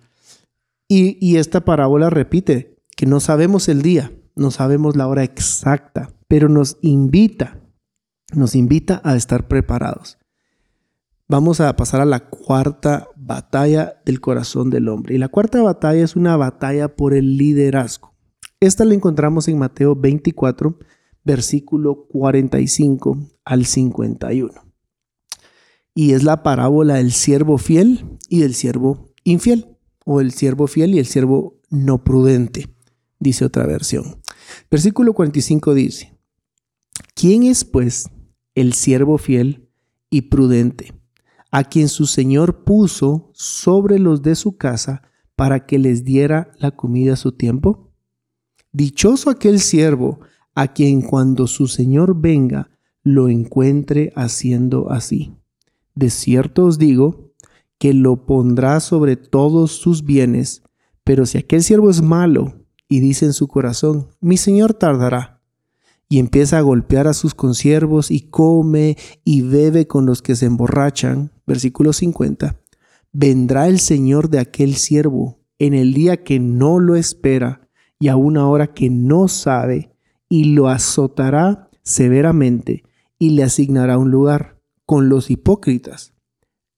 Y, 0.89 1.17
y 1.25 1.37
esta 1.37 1.63
parábola 1.63 2.09
repite 2.09 2.75
que 2.97 3.05
no 3.05 3.21
sabemos 3.21 3.69
el 3.69 3.81
día, 3.81 4.11
no 4.35 4.51
sabemos 4.51 4.97
la 4.97 5.07
hora 5.07 5.23
exacta, 5.23 6.13
pero 6.33 6.49
nos 6.49 6.79
invita, 6.81 7.61
nos 8.33 8.55
invita 8.55 8.99
a 9.03 9.15
estar 9.15 9.47
preparados. 9.47 10.17
Vamos 11.27 11.61
a 11.61 11.75
pasar 11.75 12.01
a 12.01 12.05
la 12.05 12.27
cuarta 12.27 13.07
batalla 13.15 14.01
del 14.03 14.19
corazón 14.19 14.71
del 14.71 14.89
hombre. 14.89 15.13
Y 15.13 15.19
la 15.19 15.27
cuarta 15.27 15.61
batalla 15.61 16.03
es 16.03 16.15
una 16.15 16.35
batalla 16.35 16.95
por 16.95 17.13
el 17.13 17.37
liderazgo. 17.37 18.15
Esta 18.59 18.83
la 18.83 18.95
encontramos 18.95 19.47
en 19.47 19.59
Mateo 19.59 19.95
24, 19.95 20.79
versículo 21.23 22.07
45 22.07 23.19
al 23.45 23.67
51. 23.67 24.53
Y 25.93 26.13
es 26.13 26.23
la 26.23 26.41
parábola 26.41 26.95
del 26.95 27.11
siervo 27.11 27.59
fiel 27.59 28.17
y 28.27 28.39
del 28.39 28.55
siervo 28.55 29.13
infiel, 29.23 29.77
o 30.03 30.19
el 30.19 30.31
siervo 30.31 30.65
fiel 30.65 30.95
y 30.95 30.97
el 30.97 31.05
siervo 31.05 31.61
no 31.69 32.03
prudente, 32.03 32.75
dice 33.19 33.45
otra 33.45 33.67
versión. 33.67 34.19
Versículo 34.71 35.13
45 35.13 35.75
dice, 35.75 36.12
¿quién 37.13 37.43
es 37.43 37.65
pues 37.65 38.09
el 38.55 38.73
siervo 38.73 39.17
fiel 39.17 39.69
y 40.09 40.23
prudente? 40.23 40.93
a 41.53 41.63
quien 41.65 41.87
su 41.87 42.07
señor 42.07 42.63
puso 42.63 43.29
sobre 43.33 43.99
los 43.99 44.23
de 44.23 44.33
su 44.33 44.57
casa 44.57 45.03
para 45.35 45.67
que 45.67 45.77
les 45.77 46.03
diera 46.03 46.51
la 46.57 46.71
comida 46.71 47.13
a 47.13 47.15
su 47.15 47.33
tiempo? 47.33 47.91
Dichoso 48.71 49.29
aquel 49.29 49.59
siervo 49.59 50.19
a 50.55 50.73
quien 50.73 51.03
cuando 51.03 51.45
su 51.45 51.67
señor 51.67 52.19
venga 52.19 52.71
lo 53.03 53.29
encuentre 53.29 54.11
haciendo 54.15 54.89
así. 54.89 55.35
De 55.93 56.09
cierto 56.09 56.65
os 56.65 56.79
digo 56.79 57.35
que 57.77 57.93
lo 57.93 58.25
pondrá 58.25 58.79
sobre 58.79 59.15
todos 59.15 59.73
sus 59.73 60.03
bienes, 60.03 60.63
pero 61.03 61.27
si 61.27 61.37
aquel 61.37 61.61
siervo 61.61 61.91
es 61.91 62.01
malo 62.01 62.65
y 62.89 62.99
dice 62.99 63.25
en 63.25 63.33
su 63.33 63.47
corazón, 63.47 64.07
mi 64.19 64.37
señor 64.37 64.73
tardará, 64.73 65.32
y 66.09 66.19
empieza 66.19 66.57
a 66.57 66.61
golpear 66.61 67.07
a 67.07 67.13
sus 67.13 67.33
consiervos 67.33 68.11
y 68.11 68.21
come 68.21 68.97
y 69.23 69.41
bebe 69.41 69.87
con 69.87 70.05
los 70.05 70.21
que 70.21 70.35
se 70.35 70.45
emborrachan, 70.45 71.31
versículo 71.47 71.93
50, 71.93 72.59
vendrá 73.11 73.67
el 73.67 73.79
Señor 73.79 74.29
de 74.29 74.39
aquel 74.39 74.75
siervo 74.75 75.39
en 75.59 75.73
el 75.73 75.93
día 75.93 76.23
que 76.23 76.39
no 76.39 76.79
lo 76.79 76.95
espera 76.95 77.69
y 77.99 78.09
a 78.09 78.15
una 78.15 78.47
hora 78.47 78.73
que 78.73 78.89
no 78.89 79.27
sabe, 79.27 79.93
y 80.27 80.55
lo 80.55 80.67
azotará 80.67 81.69
severamente 81.83 82.83
y 83.19 83.29
le 83.29 83.43
asignará 83.43 83.97
un 83.97 84.09
lugar 84.09 84.59
con 84.85 85.07
los 85.07 85.29
hipócritas. 85.29 86.13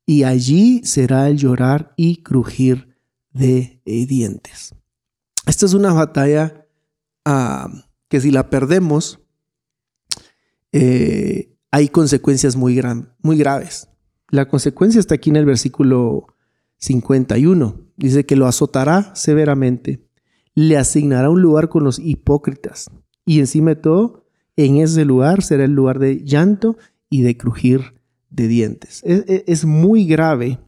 Y 0.06 0.24
allí 0.24 0.82
será 0.84 1.30
el 1.30 1.38
llorar 1.38 1.94
y 1.96 2.18
crujir 2.18 2.98
de 3.32 3.82
dientes. 3.86 4.76
Esta 5.48 5.66
es 5.66 5.74
una 5.74 5.94
batalla 5.94 6.68
ah, 7.24 7.70
que 8.08 8.22
si 8.22 8.32
la 8.32 8.50
perdemos, 8.50 9.20
eh, 10.72 11.56
hay 11.72 11.90
consecuencias 11.90 12.56
muy, 12.56 12.82
muy 13.22 13.38
graves. 13.38 13.90
La 14.30 14.48
consecuencia 14.48 15.00
está 15.00 15.16
aquí 15.16 15.30
en 15.30 15.36
el 15.38 15.46
versículo 15.46 16.28
51. 16.78 17.82
Dice 17.98 18.26
que 18.26 18.36
lo 18.36 18.48
azotará 18.48 19.16
severamente, 19.16 20.08
le 20.54 20.78
asignará 20.78 21.30
un 21.30 21.42
lugar 21.42 21.70
con 21.70 21.84
los 21.84 22.00
hipócritas 22.00 22.90
y 23.26 23.40
encima 23.40 23.72
de 23.72 23.76
todo, 23.78 24.26
en 24.56 24.78
ese 24.78 25.04
lugar 25.04 25.44
será 25.44 25.66
el 25.66 25.72
lugar 25.72 26.00
de 26.00 26.24
llanto 26.24 26.78
y 27.10 27.24
de 27.24 27.36
crujir 27.36 27.96
de 28.30 28.48
dientes. 28.48 29.02
Es, 29.04 29.66
muy 29.66 30.06
grave 30.06 30.60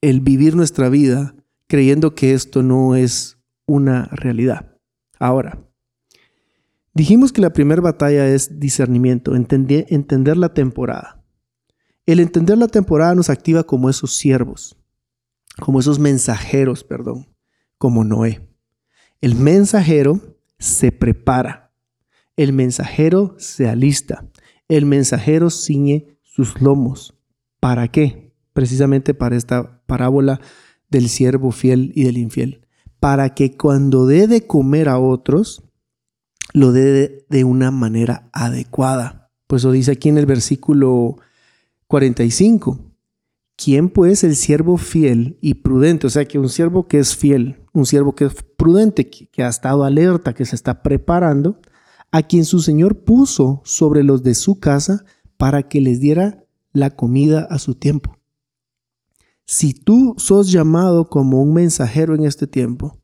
el 0.00 0.20
vivir 0.20 0.56
nuestra 0.56 0.88
vida 0.88 1.34
creyendo 1.66 2.14
que 2.14 2.32
esto 2.32 2.62
no 2.62 2.94
es 2.94 3.38
una 3.66 4.06
realidad. 4.12 4.76
Ahora, 5.18 5.58
Dijimos 6.94 7.32
que 7.32 7.40
la 7.40 7.52
primera 7.52 7.82
batalla 7.82 8.28
es 8.28 8.60
discernimiento, 8.60 9.34
entender, 9.34 10.36
la 10.36 10.54
temporada. 10.54 11.24
El 12.06 12.20
entender 12.20 12.56
la 12.56 12.68
temporada 12.68 13.16
nos 13.16 13.30
activa 13.30 13.64
como 13.64 13.90
esos 13.90 14.14
siervos, 14.14 14.76
como 15.58 15.80
esos 15.80 15.98
mensajeros, 15.98 16.84
perdón, 16.84 17.26
como 17.78 18.04
Noé. 18.04 18.48
El 19.20 19.34
mensajero 19.34 20.38
se 20.60 20.92
prepara, 20.92 21.72
el 22.36 22.52
mensajero 22.52 23.34
se 23.38 23.68
alista, 23.68 24.28
el 24.68 24.86
mensajero 24.86 25.50
ciñe 25.50 26.16
sus 26.22 26.60
lomos. 26.60 27.18
¿Para 27.58 27.88
qué? 27.88 28.32
Precisamente 28.52 29.14
para 29.14 29.34
esta 29.34 29.82
parábola 29.86 30.40
del 30.90 31.08
siervo 31.08 31.50
fiel 31.50 31.90
y 31.96 32.04
del 32.04 32.18
infiel. 32.18 32.68
Para 33.00 33.34
que 33.34 33.56
cuando 33.56 34.06
dé 34.06 34.28
de 34.28 34.46
comer 34.46 34.88
a 34.88 34.98
otros, 35.00 35.64
lo 36.54 36.72
dé 36.72 37.26
de 37.28 37.44
una 37.44 37.70
manera 37.70 38.30
adecuada. 38.32 39.30
Pues 39.46 39.64
lo 39.64 39.72
dice 39.72 39.92
aquí 39.92 40.08
en 40.08 40.16
el 40.16 40.24
versículo 40.24 41.16
45. 41.88 42.80
¿Quién 43.56 43.90
pues 43.90 44.24
el 44.24 44.36
siervo 44.36 44.78
fiel 44.78 45.36
y 45.40 45.54
prudente? 45.54 46.06
O 46.06 46.10
sea, 46.10 46.24
que 46.24 46.38
un 46.38 46.48
siervo 46.48 46.88
que 46.88 46.98
es 46.98 47.14
fiel, 47.14 47.62
un 47.72 47.86
siervo 47.86 48.14
que 48.14 48.26
es 48.26 48.34
prudente, 48.56 49.10
que, 49.10 49.42
ha 49.42 49.48
estado 49.48 49.84
alerta, 49.84 50.32
que 50.32 50.44
se 50.44 50.56
está 50.56 50.82
preparando, 50.82 51.60
a 52.10 52.22
quien 52.22 52.44
su 52.44 52.60
Señor 52.60 53.04
puso 53.04 53.60
sobre 53.64 54.04
los 54.04 54.22
de 54.22 54.34
su 54.34 54.58
casa 54.60 55.04
para 55.36 55.68
que 55.68 55.80
les 55.80 56.00
diera 56.00 56.44
la 56.72 56.90
comida 56.90 57.46
a 57.50 57.58
su 57.58 57.74
tiempo. 57.74 58.16
Si 59.44 59.74
tú 59.74 60.14
sos 60.18 60.50
llamado 60.50 61.08
como 61.08 61.42
un 61.42 61.52
mensajero 61.52 62.14
en 62.14 62.24
este 62.24 62.46
tiempo, 62.46 62.98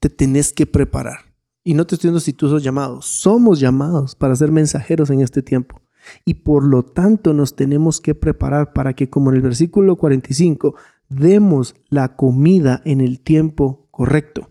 te 0.00 0.08
tenés 0.08 0.52
que 0.52 0.66
preparar. 0.66 1.35
Y 1.66 1.74
no 1.74 1.84
te 1.84 1.96
estoy 1.96 2.10
diciendo 2.10 2.20
si 2.20 2.32
tú 2.32 2.48
sos 2.48 2.62
llamado, 2.62 3.02
somos 3.02 3.58
llamados 3.58 4.14
para 4.14 4.36
ser 4.36 4.52
mensajeros 4.52 5.10
en 5.10 5.20
este 5.20 5.42
tiempo. 5.42 5.82
Y 6.24 6.34
por 6.34 6.62
lo 6.62 6.84
tanto 6.84 7.34
nos 7.34 7.56
tenemos 7.56 8.00
que 8.00 8.14
preparar 8.14 8.72
para 8.72 8.94
que, 8.94 9.10
como 9.10 9.30
en 9.30 9.36
el 9.38 9.42
versículo 9.42 9.96
45, 9.96 10.76
demos 11.08 11.74
la 11.88 12.14
comida 12.14 12.82
en 12.84 13.00
el 13.00 13.18
tiempo 13.18 13.88
correcto. 13.90 14.48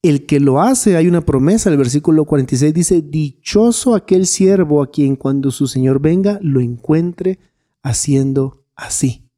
El 0.00 0.24
que 0.24 0.40
lo 0.40 0.62
hace, 0.62 0.96
hay 0.96 1.06
una 1.06 1.20
promesa, 1.20 1.68
el 1.68 1.76
versículo 1.76 2.24
46 2.24 2.72
dice, 2.72 3.02
dichoso 3.02 3.94
aquel 3.94 4.26
siervo 4.26 4.82
a 4.82 4.90
quien 4.90 5.16
cuando 5.16 5.50
su 5.50 5.66
Señor 5.66 6.00
venga 6.00 6.38
lo 6.40 6.62
encuentre 6.62 7.40
haciendo 7.82 8.64
así. 8.74 9.28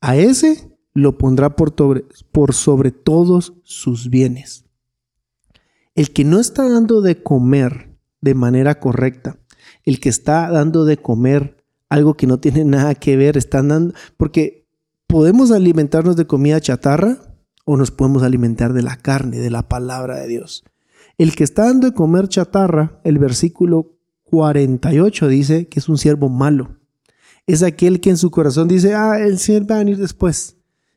A 0.00 0.16
ese 0.16 0.76
lo 0.94 1.16
pondrá 1.16 1.54
por 1.54 1.72
sobre, 1.78 2.06
por 2.32 2.54
sobre 2.54 2.90
todos 2.90 3.54
sus 3.62 4.10
bienes. 4.10 4.61
El 5.94 6.12
que 6.12 6.24
no 6.24 6.40
está 6.40 6.68
dando 6.68 7.00
de 7.02 7.22
comer 7.22 7.98
de 8.20 8.34
manera 8.34 8.80
correcta, 8.80 9.38
el 9.84 10.00
que 10.00 10.08
está 10.08 10.50
dando 10.50 10.84
de 10.84 10.96
comer 10.96 11.64
algo 11.88 12.14
que 12.14 12.26
no 12.26 12.38
tiene 12.38 12.64
nada 12.66 12.94
que 12.94 13.16
ver, 13.16 13.36
están 13.36 13.68
dando, 13.68 13.94
porque 14.16 14.66
podemos 15.06 15.50
alimentarnos 15.50 16.16
de 16.16 16.26
comida 16.26 16.60
chatarra 16.60 17.18
o 17.64 17.76
nos 17.76 17.90
podemos 17.90 18.22
alimentar 18.22 18.72
de 18.72 18.82
la 18.82 18.96
carne, 18.96 19.38
de 19.38 19.50
la 19.50 19.68
palabra 19.68 20.16
de 20.16 20.28
Dios. 20.28 20.64
El 21.18 21.36
que 21.36 21.44
está 21.44 21.66
dando 21.66 21.88
de 21.88 21.94
comer 21.94 22.28
chatarra, 22.28 23.00
el 23.04 23.18
versículo 23.18 23.92
48 24.24 25.28
dice 25.28 25.68
que 25.68 25.78
es 25.78 25.88
un 25.88 25.98
siervo 25.98 26.28
malo. 26.30 26.78
Es 27.46 27.62
aquel 27.62 28.00
que 28.00 28.10
en 28.10 28.16
su 28.16 28.30
corazón 28.30 28.68
dice, 28.68 28.94
ah, 28.94 29.18
el 29.20 29.38
Señor 29.38 29.70
va 29.70 29.76
a 29.76 29.78
venir 29.80 29.98
después. 29.98 30.56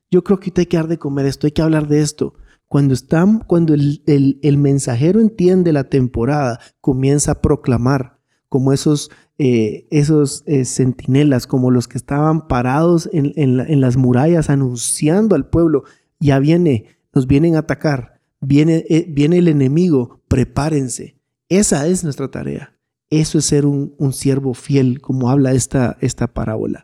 Yo 0.10 0.24
creo 0.24 0.40
que 0.40 0.54
hay 0.56 0.66
que 0.66 0.78
dar 0.78 0.88
de 0.88 0.98
comer 0.98 1.26
esto, 1.26 1.48
hay 1.48 1.52
que 1.52 1.62
hablar 1.62 1.88
de 1.88 2.02
esto. 2.02 2.36
Cuando, 2.68 2.94
están, 2.94 3.40
cuando 3.40 3.74
el, 3.74 4.02
el, 4.06 4.58
mensajero 4.58 5.22
entiende 5.22 5.72
la 5.72 5.86
temporada, 5.86 6.60
comienza 6.82 7.34
a 7.34 7.42
proclamar 7.42 8.20
como 8.50 8.74
esos, 8.74 9.12
eh, 9.38 9.88
esos 9.92 10.44
eh, 10.48 10.66
centinelas, 10.66 11.48
como 11.48 11.72
los 11.72 11.88
que 11.88 11.98
estaban 11.98 12.48
parados 12.48 13.10
en, 13.14 13.34
en, 13.36 13.82
las 13.82 13.98
murallas 13.98 14.50
anunciando 14.50 15.36
al 15.36 15.48
pueblo, 15.48 15.84
ya 16.20 16.40
viene, 16.40 16.86
nos 17.14 17.28
vienen 17.28 17.56
a 17.56 17.60
atacar, 17.60 18.20
viene, 18.42 18.84
eh, 18.90 19.06
viene 19.08 19.38
el 19.38 19.48
enemigo, 19.48 20.22
prepárense. 20.28 21.18
Esa 21.50 21.88
es 21.88 22.04
nuestra 22.04 22.30
tarea. 22.32 22.74
Eso 23.12 23.38
es 23.38 23.46
ser 23.46 23.68
un, 23.68 23.94
un 24.00 24.12
siervo 24.12 24.56
fiel, 24.56 25.00
como 25.00 25.30
habla 25.30 25.54
esta, 25.54 25.98
esta 26.02 26.28
parábola 26.28 26.84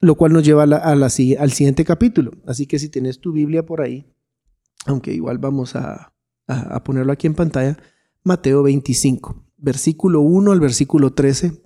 lo 0.00 0.14
cual 0.14 0.32
nos 0.32 0.44
lleva 0.44 0.64
al 0.64 1.10
siguiente 1.10 1.84
capítulo. 1.84 2.32
Así 2.46 2.66
que 2.66 2.78
si 2.78 2.88
tienes 2.88 3.20
tu 3.20 3.32
Biblia 3.32 3.64
por 3.64 3.82
ahí, 3.82 4.06
aunque 4.86 5.12
igual 5.12 5.38
vamos 5.38 5.76
a, 5.76 6.14
ponerlo 6.84 7.12
aquí 7.12 7.26
en 7.26 7.34
pantalla, 7.34 7.76
Mateo 8.24 8.62
25, 8.62 9.44
versículo 9.58 10.20
1 10.20 10.52
al 10.52 10.60
versículo 10.60 11.12
13, 11.12 11.62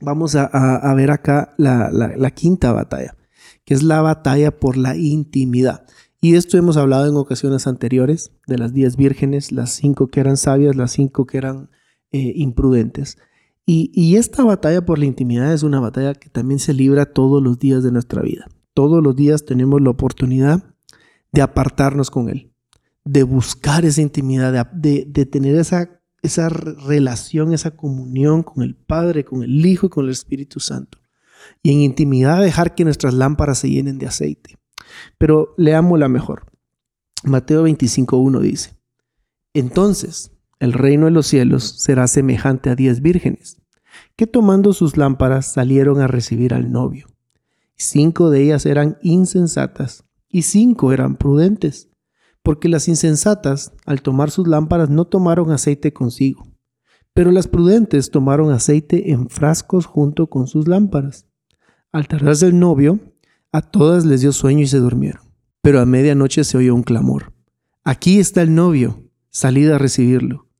vamos 0.00 0.36
a, 0.36 0.94
ver 0.94 1.10
acá 1.10 1.54
la, 1.58 1.90
la, 1.90 2.30
quinta 2.30 2.72
batalla, 2.72 3.16
que 3.64 3.74
es 3.74 3.82
la 3.82 4.00
batalla 4.00 4.58
por 4.58 4.76
la 4.76 4.96
intimidad. 4.96 5.86
Y 6.20 6.36
esto 6.36 6.56
hemos 6.56 6.76
hablado 6.76 7.08
en 7.08 7.16
ocasiones 7.16 7.66
anteriores, 7.66 8.30
de 8.46 8.58
las 8.58 8.72
diez 8.72 8.96
vírgenes, 8.96 9.50
las 9.50 9.72
cinco 9.72 10.06
que 10.06 10.20
eran 10.20 10.36
sabias, 10.36 10.76
las 10.76 10.92
cinco 10.92 11.26
que 11.26 11.38
eran 11.38 11.70
eh, 12.12 12.32
imprudentes. 12.36 13.18
Y, 13.64 14.16
esta 14.16 14.42
batalla 14.42 14.84
por 14.84 14.98
la 14.98 15.06
intimidad 15.06 15.52
es 15.52 15.62
una 15.62 15.78
batalla 15.78 16.14
que 16.14 16.28
también 16.28 16.58
se 16.58 16.74
libra 16.74 17.06
todos 17.06 17.42
los 17.42 17.58
días 17.58 17.82
de 17.84 17.92
nuestra 17.92 18.20
vida. 18.22 18.48
Todos 18.74 19.02
los 19.02 19.14
días 19.14 19.44
tenemos 19.44 19.80
la 19.80 19.90
oportunidad 19.90 20.74
de 21.30 21.42
apartarnos 21.42 22.10
con 22.10 22.28
Él, 22.28 22.52
de 23.04 23.22
buscar 23.22 23.84
esa 23.84 24.02
intimidad, 24.02 24.66
de, 24.72 25.04
tener 25.26 25.54
esa, 25.56 26.00
esa 26.22 26.48
relación, 26.48 27.52
esa 27.52 27.76
comunión 27.76 28.42
con 28.42 28.64
el 28.64 28.74
Padre, 28.74 29.24
con 29.24 29.44
el 29.44 29.64
Hijo 29.64 29.86
y 29.86 29.90
con 29.90 30.06
el 30.06 30.10
Espíritu 30.10 30.58
Santo. 30.58 30.98
Y 31.62 31.72
en 31.72 31.80
intimidad 31.80 32.40
dejar 32.40 32.74
que 32.74 32.84
nuestras 32.84 33.14
lámparas 33.14 33.58
se 33.58 33.70
llenen 33.70 33.98
de 33.98 34.06
aceite. 34.06 34.58
Pero 35.18 35.54
leamos 35.56 35.98
la 35.98 36.08
mejor. 36.08 36.46
Mateo 37.24 37.66
25.1 37.66 38.40
dice, 38.40 38.76
entonces 39.54 40.31
el 40.62 40.72
reino 40.72 41.06
de 41.06 41.10
los 41.10 41.26
cielos 41.26 41.74
será 41.78 42.06
semejante 42.06 42.70
a 42.70 42.76
diez 42.76 43.02
vírgenes, 43.02 43.60
que 44.14 44.28
tomando 44.28 44.72
sus 44.72 44.96
lámparas 44.96 45.52
salieron 45.52 46.00
a 46.00 46.06
recibir 46.06 46.54
al 46.54 46.70
novio. 46.70 47.08
Cinco 47.76 48.30
de 48.30 48.44
ellas 48.44 48.64
eran 48.64 48.96
insensatas 49.02 50.04
y 50.28 50.42
cinco 50.42 50.92
eran 50.92 51.16
prudentes, 51.16 51.90
porque 52.44 52.68
las 52.68 52.86
insensatas, 52.86 53.72
al 53.86 54.02
tomar 54.02 54.30
sus 54.30 54.46
lámparas, 54.46 54.88
no 54.88 55.04
tomaron 55.04 55.50
aceite 55.50 55.92
consigo, 55.92 56.46
pero 57.12 57.32
las 57.32 57.48
prudentes 57.48 58.12
tomaron 58.12 58.52
aceite 58.52 59.10
en 59.10 59.28
frascos 59.28 59.86
junto 59.86 60.28
con 60.28 60.46
sus 60.46 60.68
lámparas. 60.68 61.26
Al 61.90 62.06
tardarse 62.06 62.46
el 62.46 62.60
novio, 62.60 63.00
a 63.50 63.62
todas 63.62 64.04
les 64.04 64.20
dio 64.20 64.30
sueño 64.30 64.60
y 64.60 64.68
se 64.68 64.78
durmieron. 64.78 65.22
Pero 65.60 65.80
a 65.80 65.86
medianoche 65.86 66.44
se 66.44 66.56
oyó 66.56 66.72
un 66.72 66.84
clamor. 66.84 67.32
Aquí 67.82 68.20
está 68.20 68.42
el 68.42 68.54
novio, 68.54 69.10
salid 69.28 69.68
a 69.70 69.78
recibirlo. 69.78 70.51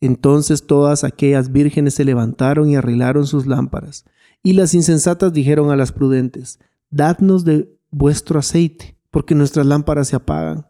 Entonces 0.00 0.66
todas 0.66 1.04
aquellas 1.04 1.50
vírgenes 1.52 1.94
se 1.94 2.04
levantaron 2.04 2.68
y 2.68 2.76
arreglaron 2.76 3.26
sus 3.26 3.46
lámparas. 3.46 4.04
Y 4.42 4.52
las 4.52 4.74
insensatas 4.74 5.32
dijeron 5.32 5.70
a 5.70 5.76
las 5.76 5.92
prudentes, 5.92 6.60
Dadnos 6.90 7.44
de 7.44 7.76
vuestro 7.90 8.38
aceite, 8.38 8.96
porque 9.10 9.34
nuestras 9.34 9.66
lámparas 9.66 10.08
se 10.08 10.16
apagan. 10.16 10.66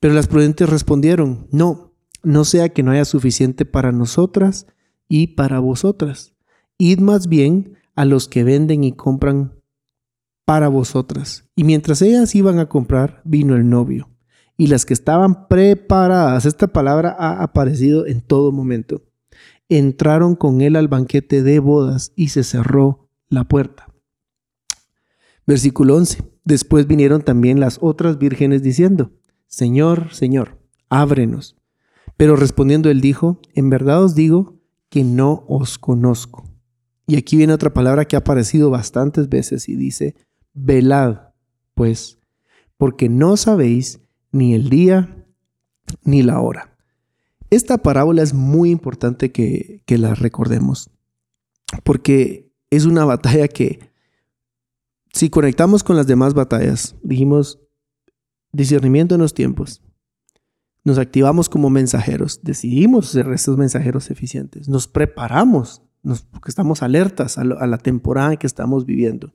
Pero 0.00 0.14
las 0.14 0.28
prudentes 0.28 0.68
respondieron, 0.68 1.48
No, 1.50 1.94
no 2.22 2.44
sea 2.44 2.68
que 2.68 2.82
no 2.82 2.92
haya 2.92 3.04
suficiente 3.04 3.64
para 3.64 3.92
nosotras 3.92 4.66
y 5.08 5.28
para 5.28 5.58
vosotras. 5.58 6.34
Id 6.78 7.00
más 7.00 7.28
bien 7.28 7.76
a 7.96 8.04
los 8.04 8.28
que 8.28 8.44
venden 8.44 8.84
y 8.84 8.92
compran 8.92 9.54
para 10.44 10.68
vosotras. 10.68 11.44
Y 11.56 11.64
mientras 11.64 12.00
ellas 12.00 12.34
iban 12.34 12.60
a 12.60 12.68
comprar, 12.68 13.20
vino 13.24 13.56
el 13.56 13.68
novio 13.68 14.08
y 14.58 14.66
las 14.66 14.84
que 14.84 14.92
estaban 14.92 15.46
preparadas, 15.46 16.44
esta 16.44 16.66
palabra 16.66 17.16
ha 17.16 17.42
aparecido 17.42 18.06
en 18.06 18.20
todo 18.20 18.50
momento, 18.50 19.04
entraron 19.68 20.34
con 20.34 20.60
él 20.60 20.74
al 20.74 20.88
banquete 20.88 21.42
de 21.44 21.60
bodas 21.60 22.12
y 22.16 22.28
se 22.28 22.42
cerró 22.42 23.08
la 23.28 23.44
puerta. 23.44 23.94
Versículo 25.46 25.96
11. 25.96 26.24
Después 26.44 26.86
vinieron 26.86 27.22
también 27.22 27.60
las 27.60 27.78
otras 27.80 28.18
vírgenes 28.18 28.62
diciendo, 28.62 29.12
Señor, 29.46 30.12
Señor, 30.12 30.58
ábrenos. 30.88 31.56
Pero 32.16 32.34
respondiendo 32.34 32.90
él 32.90 33.00
dijo, 33.00 33.40
en 33.54 33.70
verdad 33.70 34.02
os 34.02 34.14
digo 34.14 34.58
que 34.88 35.04
no 35.04 35.44
os 35.46 35.78
conozco. 35.78 36.44
Y 37.06 37.16
aquí 37.16 37.36
viene 37.36 37.52
otra 37.52 37.72
palabra 37.72 38.06
que 38.06 38.16
ha 38.16 38.20
aparecido 38.20 38.70
bastantes 38.70 39.28
veces 39.28 39.68
y 39.68 39.76
dice, 39.76 40.16
velad, 40.52 41.30
pues, 41.74 42.18
porque 42.76 43.08
no 43.08 43.36
sabéis 43.36 44.00
ni 44.32 44.54
el 44.54 44.68
día, 44.68 45.24
ni 46.04 46.22
la 46.22 46.40
hora. 46.40 46.76
Esta 47.50 47.78
parábola 47.78 48.22
es 48.22 48.34
muy 48.34 48.70
importante 48.70 49.32
que, 49.32 49.82
la 49.88 50.14
recordemos, 50.14 50.90
porque 51.82 52.52
es 52.70 52.84
una 52.84 53.04
batalla 53.04 53.48
que, 53.48 53.90
si 55.12 55.30
conectamos 55.30 55.82
con 55.82 55.96
las 55.96 56.06
demás 56.06 56.34
batallas, 56.34 56.94
dijimos 57.02 57.58
discernimiento 58.52 59.14
en 59.14 59.22
los 59.22 59.32
tiempos, 59.32 59.82
nos 60.84 60.98
activamos 60.98 61.48
como 61.48 61.70
mensajeros, 61.70 62.40
decidimos 62.42 63.08
ser 63.08 63.30
estos 63.32 63.56
mensajeros 63.56 64.10
eficientes, 64.10 64.68
nos 64.68 64.86
preparamos, 64.86 65.82
porque 66.30 66.50
estamos 66.50 66.82
alertas 66.82 67.38
a, 67.38 67.42
a 67.42 67.66
la 67.66 67.78
temporada 67.78 68.36
que 68.36 68.46
estamos 68.46 68.84
viviendo. 68.84 69.32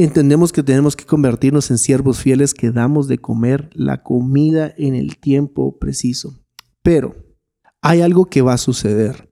Entendemos 0.00 0.52
que 0.52 0.62
tenemos 0.62 0.94
que 0.94 1.04
convertirnos 1.04 1.72
en 1.72 1.78
siervos 1.78 2.20
fieles 2.20 2.54
que 2.54 2.70
damos 2.70 3.08
de 3.08 3.18
comer 3.18 3.68
la 3.72 4.04
comida 4.04 4.72
en 4.78 4.94
el 4.94 5.18
tiempo 5.18 5.76
preciso. 5.80 6.38
Pero 6.82 7.16
hay 7.80 8.02
algo 8.02 8.26
que 8.26 8.40
va 8.40 8.52
a 8.52 8.58
suceder. 8.58 9.28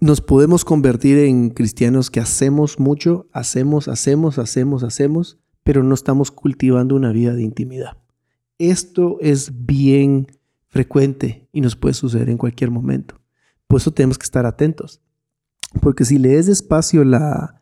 Nos 0.00 0.20
podemos 0.20 0.64
convertir 0.64 1.18
en 1.18 1.50
cristianos 1.50 2.10
que 2.10 2.18
hacemos 2.18 2.80
mucho, 2.80 3.28
hacemos, 3.32 3.86
hacemos, 3.86 4.40
hacemos, 4.40 4.82
hacemos, 4.82 5.38
pero 5.62 5.84
no 5.84 5.94
estamos 5.94 6.32
cultivando 6.32 6.96
una 6.96 7.12
vida 7.12 7.34
de 7.34 7.44
intimidad. 7.44 7.98
Esto 8.58 9.18
es 9.20 9.64
bien 9.64 10.26
frecuente 10.66 11.48
y 11.52 11.60
nos 11.60 11.76
puede 11.76 11.94
suceder 11.94 12.28
en 12.30 12.38
cualquier 12.38 12.72
momento. 12.72 13.20
Por 13.68 13.80
eso 13.80 13.92
tenemos 13.92 14.18
que 14.18 14.24
estar 14.24 14.44
atentos. 14.44 15.00
Porque 15.80 16.04
si 16.04 16.18
lees 16.18 16.46
despacio 16.46 17.04
la, 17.04 17.61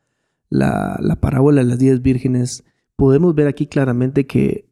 la, 0.51 1.19
parábola 1.21 1.63
de 1.63 1.69
las 1.69 1.79
diez 1.79 2.03
vírgenes, 2.03 2.65
podemos 2.97 3.35
ver 3.35 3.47
aquí 3.47 3.67
claramente 3.67 4.27
que 4.27 4.69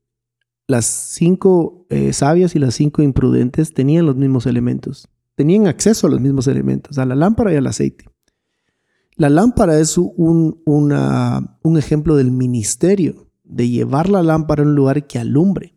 las 0.67 0.85
cinco 0.85 1.87
eh, 1.88 2.12
sabias 2.12 2.55
y 2.55 2.59
las 2.59 2.75
cinco 2.75 3.03
imprudentes 3.03 3.73
tenían 3.73 4.05
los 4.05 4.17
mismos 4.17 4.47
elementos, 4.47 5.09
tenían 5.35 5.67
acceso 5.67 6.07
a 6.07 6.11
los 6.11 6.21
mismos 6.21 6.47
elementos, 6.47 6.99
a 6.99 7.07
la 7.07 7.14
lámpara 7.14 7.53
y 7.53 7.57
al 7.57 7.67
aceite. 7.67 8.05
La 9.17 9.31
lámpara 9.31 9.81
es 9.81 9.99
un, 9.99 10.62
un 10.64 11.79
ejemplo 11.79 12.14
del 12.17 12.31
ministerio, 12.31 13.29
de 13.45 13.69
llevar 13.69 14.11
la 14.11 14.23
lámpara 14.23 14.62
a 14.62 14.67
un 14.67 14.75
lugar 14.75 15.07
que 15.07 15.19
alumbre. 15.19 15.75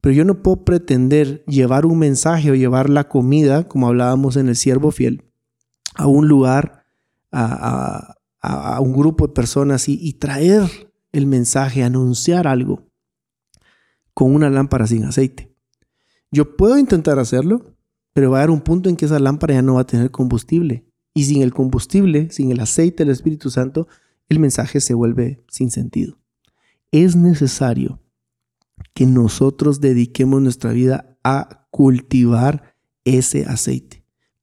Pero 0.00 0.14
yo 0.14 0.24
no 0.24 0.42
puedo 0.42 0.64
pretender 0.64 1.44
llevar 1.46 1.86
un 1.86 1.98
mensaje 1.98 2.50
o 2.50 2.54
llevar 2.54 2.90
la 2.90 3.08
comida, 3.08 3.66
como 3.66 3.88
hablábamos 3.88 4.36
en 4.36 4.48
el 4.48 4.56
siervo 4.56 4.90
fiel, 4.90 5.24
a 5.94 6.06
un 6.06 6.28
lugar, 6.28 6.84
a, 7.30 8.10
a, 8.10 8.16
un 8.42 8.92
grupo 8.92 9.26
de 9.26 9.34
personas 9.34 9.88
y, 9.88 10.12
traer 10.14 10.92
el 11.12 11.26
mensaje, 11.26 11.82
anunciar 11.82 12.46
algo 12.46 12.88
con 14.14 14.34
una 14.34 14.50
lámpara 14.50 14.86
sin 14.86 15.04
aceite. 15.04 15.54
Yo 16.30 16.56
puedo 16.56 16.78
intentar 16.78 17.18
hacerlo, 17.18 17.76
pero 18.12 18.30
va 18.30 18.38
a 18.38 18.42
haber 18.42 18.50
un 18.50 18.62
punto 18.62 18.88
en 18.88 18.96
que 18.96 19.04
esa 19.04 19.18
lámpara 19.18 19.54
ya 19.54 19.62
no 19.62 19.74
va 19.74 19.82
a 19.82 19.86
tener 19.86 20.10
combustible. 20.10 20.86
Y 21.14 21.24
sin 21.24 21.42
el 21.42 21.52
combustible, 21.52 22.30
sin 22.30 22.50
el 22.50 22.60
aceite 22.60 23.04
del 23.04 23.12
Espíritu 23.12 23.50
Santo, 23.50 23.86
el 24.28 24.38
mensaje 24.38 24.80
se 24.80 24.94
vuelve 24.94 25.44
sin 25.48 25.70
sentido. 25.70 26.18
Es 26.90 27.16
necesario 27.16 28.00
que 28.94 29.06
nosotros 29.06 29.80
dediquemos 29.80 30.40
nuestra 30.40 30.72
vida 30.72 31.18
a 31.22 31.66
cultivar 31.70 32.74
ese 33.04 33.44
aceite 33.44 34.01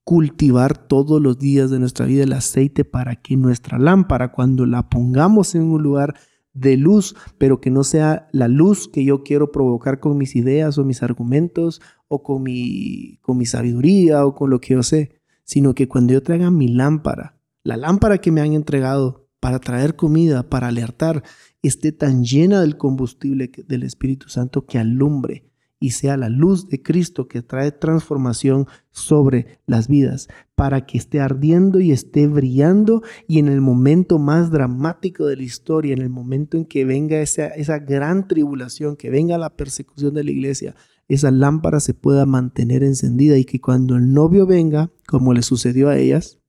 cultivar 0.09 0.75
todos 0.87 1.21
los 1.21 1.37
días 1.37 1.69
de 1.69 1.77
nuestra 1.77 2.07
vida 2.07 2.23
el 2.23 2.33
aceite 2.33 2.83
para 2.83 3.17
que 3.17 3.37
nuestra 3.37 3.77
lámpara, 3.77 4.31
cuando 4.31 4.65
la 4.65 4.89
pongamos 4.89 5.53
en 5.53 5.61
un 5.61 5.83
lugar 5.83 6.15
de 6.51 6.77
luz, 6.77 7.15
pero 7.37 7.61
que 7.61 7.69
no 7.69 7.83
sea 7.83 8.27
la 8.31 8.47
luz 8.47 8.87
que 8.87 9.05
yo 9.05 9.21
quiero 9.21 9.51
provocar 9.51 9.99
con 9.99 10.17
mis 10.17 10.35
ideas 10.35 10.79
o 10.79 10.83
mis 10.83 11.03
argumentos 11.03 11.79
o 12.07 12.23
con 12.23 12.41
mi, 12.41 13.19
con 13.21 13.37
mi 13.37 13.45
sabiduría 13.45 14.25
o 14.25 14.33
con 14.33 14.49
lo 14.49 14.59
que 14.59 14.73
yo 14.73 14.81
sé, 14.81 15.11
sino 15.43 15.75
que 15.75 15.87
cuando 15.87 16.13
yo 16.13 16.23
traiga 16.23 16.49
mi 16.49 16.69
lámpara, 16.69 17.37
la 17.61 17.77
lámpara 17.77 18.17
que 18.17 18.31
me 18.31 18.41
han 18.41 18.53
entregado 18.53 19.29
para 19.39 19.59
traer 19.59 19.95
comida, 19.95 20.49
para 20.49 20.69
alertar, 20.69 21.21
esté 21.61 21.91
tan 21.91 22.23
llena 22.23 22.61
del 22.61 22.77
combustible 22.77 23.51
del 23.67 23.83
Espíritu 23.83 24.27
Santo 24.27 24.65
que 24.65 24.79
alumbre 24.79 25.48
y 25.79 25.91
sea 25.91 26.17
la 26.17 26.29
luz 26.29 26.67
de 26.67 26.81
Cristo 26.81 27.27
que 27.27 27.41
trae 27.41 27.71
transformación 27.71 28.67
sobre 28.91 29.59
las 29.65 29.87
vidas, 29.87 30.27
para 30.55 30.85
que 30.85 30.97
esté 30.97 31.21
ardiendo 31.21 31.79
y 31.79 31.91
esté 31.91 32.27
brillando 32.27 33.01
y 33.27 33.39
en 33.39 33.47
el 33.47 33.61
momento 33.61 34.19
más 34.19 34.51
dramático 34.51 35.25
de 35.25 35.37
la 35.37 35.43
historia, 35.43 35.93
en 35.93 36.01
el 36.01 36.09
momento 36.09 36.57
en 36.57 36.65
que 36.65 36.83
venga 36.83 37.21
esa, 37.21 37.47
esa 37.47 37.79
gran 37.79 38.27
tribulación, 38.27 38.97
que 38.97 39.09
venga 39.09 39.37
la 39.37 39.55
persecución 39.55 40.13
de 40.13 40.23
la 40.25 40.31
iglesia, 40.31 40.75
esa 41.07 41.31
lámpara 41.31 41.79
se 41.79 41.93
pueda 41.93 42.25
mantener 42.25 42.83
encendida 42.83 43.37
y 43.37 43.45
que 43.45 43.59
cuando 43.59 43.95
el 43.95 44.13
novio 44.13 44.45
venga, 44.45 44.91
como 45.07 45.33
le 45.33 45.41
sucedió 45.41 45.89
a 45.89 45.97
ellas, 45.97 46.39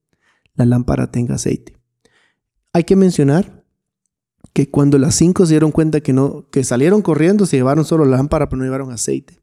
la 0.54 0.66
lámpara 0.66 1.10
tenga 1.10 1.36
aceite. 1.36 1.76
Hay 2.72 2.84
que 2.84 2.94
mencionar 2.94 3.59
que 4.52 4.70
cuando 4.70 4.98
las 4.98 5.14
cinco 5.14 5.46
se 5.46 5.54
dieron 5.54 5.72
cuenta 5.72 6.00
que 6.00 6.12
no, 6.12 6.46
que 6.50 6.64
salieron 6.64 7.02
corriendo, 7.02 7.46
se 7.46 7.56
llevaron 7.56 7.84
solo 7.84 8.04
la 8.04 8.16
lámpara, 8.16 8.48
pero 8.48 8.58
no 8.58 8.64
llevaron 8.64 8.90
aceite. 8.92 9.40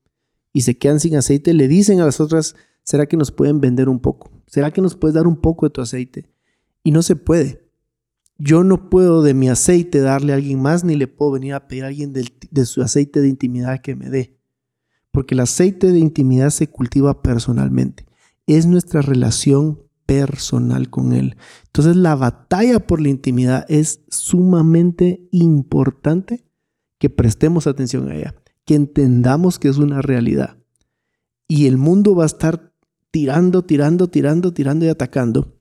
Y 0.54 0.62
se 0.62 0.78
quedan 0.78 1.00
sin 1.00 1.16
aceite, 1.16 1.54
le 1.54 1.68
dicen 1.68 2.02
a 2.02 2.06
las 2.06 2.20
otras, 2.20 2.56
¿será 2.84 3.06
que 3.06 3.18
nos 3.18 3.32
pueden 3.32 3.62
vender 3.62 3.90
un 3.90 4.00
poco? 4.00 4.32
¿Será 4.48 4.72
que 4.72 4.82
nos 4.82 4.96
puedes 4.96 5.16
dar 5.16 5.28
un 5.28 5.38
poco 5.38 5.66
de 5.66 5.70
tu 5.72 5.82
aceite? 5.82 6.30
Y 6.84 6.92
no 6.92 7.02
se 7.02 7.16
puede. 7.16 7.68
Yo 8.38 8.64
no 8.64 8.90
puedo 8.90 9.24
de 9.24 9.34
mi 9.34 9.50
aceite 9.50 10.00
darle 10.00 10.34
a 10.34 10.36
alguien 10.36 10.62
más, 10.62 10.84
ni 10.84 10.96
le 10.96 11.08
puedo 11.08 11.32
venir 11.32 11.54
a 11.54 11.68
pedir 11.68 11.84
a 11.84 11.88
alguien 11.88 12.14
de 12.14 12.66
su 12.66 12.82
aceite 12.82 13.22
de 13.22 13.30
intimidad 13.30 13.82
que 13.82 13.96
me 13.96 14.10
dé. 14.10 14.38
Porque 15.12 15.34
el 15.34 15.40
aceite 15.40 15.92
de 15.92 16.00
intimidad 16.00 16.52
se 16.52 16.68
cultiva 16.68 17.22
personalmente. 17.22 18.06
Es 18.46 18.66
nuestra 18.66 19.02
relación 19.02 19.82
personal 20.08 20.90
con 20.90 21.14
Él. 21.14 21.38
Entonces 21.66 21.96
la 21.96 22.16
batalla 22.16 22.88
por 22.88 23.00
la 23.00 23.10
intimidad 23.10 23.66
es 23.70 24.02
sumamente 24.10 25.28
importante 25.32 26.44
que 26.98 27.12
prestemos 27.12 27.68
atención 27.68 28.10
a 28.10 28.16
ella, 28.16 28.36
que 28.66 28.74
entendamos 28.74 29.60
que 29.60 29.68
es 29.68 29.78
una 29.78 30.02
realidad. 30.02 30.58
Y 31.48 31.68
el 31.68 31.78
mundo 31.78 32.16
va 32.16 32.24
a 32.24 32.28
estar 32.28 32.74
tirando, 33.12 33.64
tirando, 33.64 34.10
tirando, 34.10 34.54
tirando 34.54 34.86
y 34.86 34.90
atacando. 34.90 35.60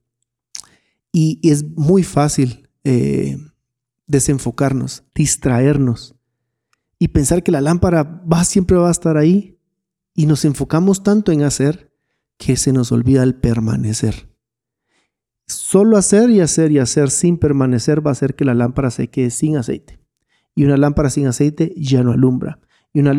Y, 1.13 1.41
es 1.43 1.65
muy 1.77 2.03
fácil 2.03 2.69
eh, 2.85 3.39
desenfocarnos, 4.07 5.05
distraernos 5.15 6.15
y 6.99 7.09
pensar 7.09 7.43
que 7.43 7.53
la 7.53 7.61
lámpara 7.61 8.03
va, 8.03 8.45
siempre 8.45 8.77
va 8.77 8.89
a 8.89 8.93
estar 8.93 9.17
ahí. 9.17 9.59
Y 10.15 10.27
nos 10.27 10.47
enfocamos 10.47 11.03
tanto 11.03 11.31
en 11.31 11.43
hacer 11.43 11.93
que 12.39 12.57
se 12.57 12.73
nos 12.73 12.91
olvida 12.91 13.23
el 13.23 13.35
permanecer. 13.35 14.36
Solo 15.47 15.97
hacer 15.97 16.31
y 16.31 16.41
hacer 16.41 16.73
y 16.73 16.79
hacer 16.79 17.11
sin 17.11 17.39
permanecer 17.39 18.05
va 18.05 18.11
a 18.11 18.13
hacer 18.13 18.35
que 18.35 18.45
la 18.45 18.55
lámpara 18.55 18.91
se 18.91 19.09
quede 19.09 19.31
sin 19.31 19.57
aceite. 19.57 20.01
Y 20.57 20.65
una 20.65 20.77
lámpara 20.77 21.09
sin 21.09 21.27
aceite 21.27 21.73
ya 21.77 22.03
no 22.03 22.13
alumbra. 22.13 22.59
Y 22.93 23.01
una, 23.01 23.13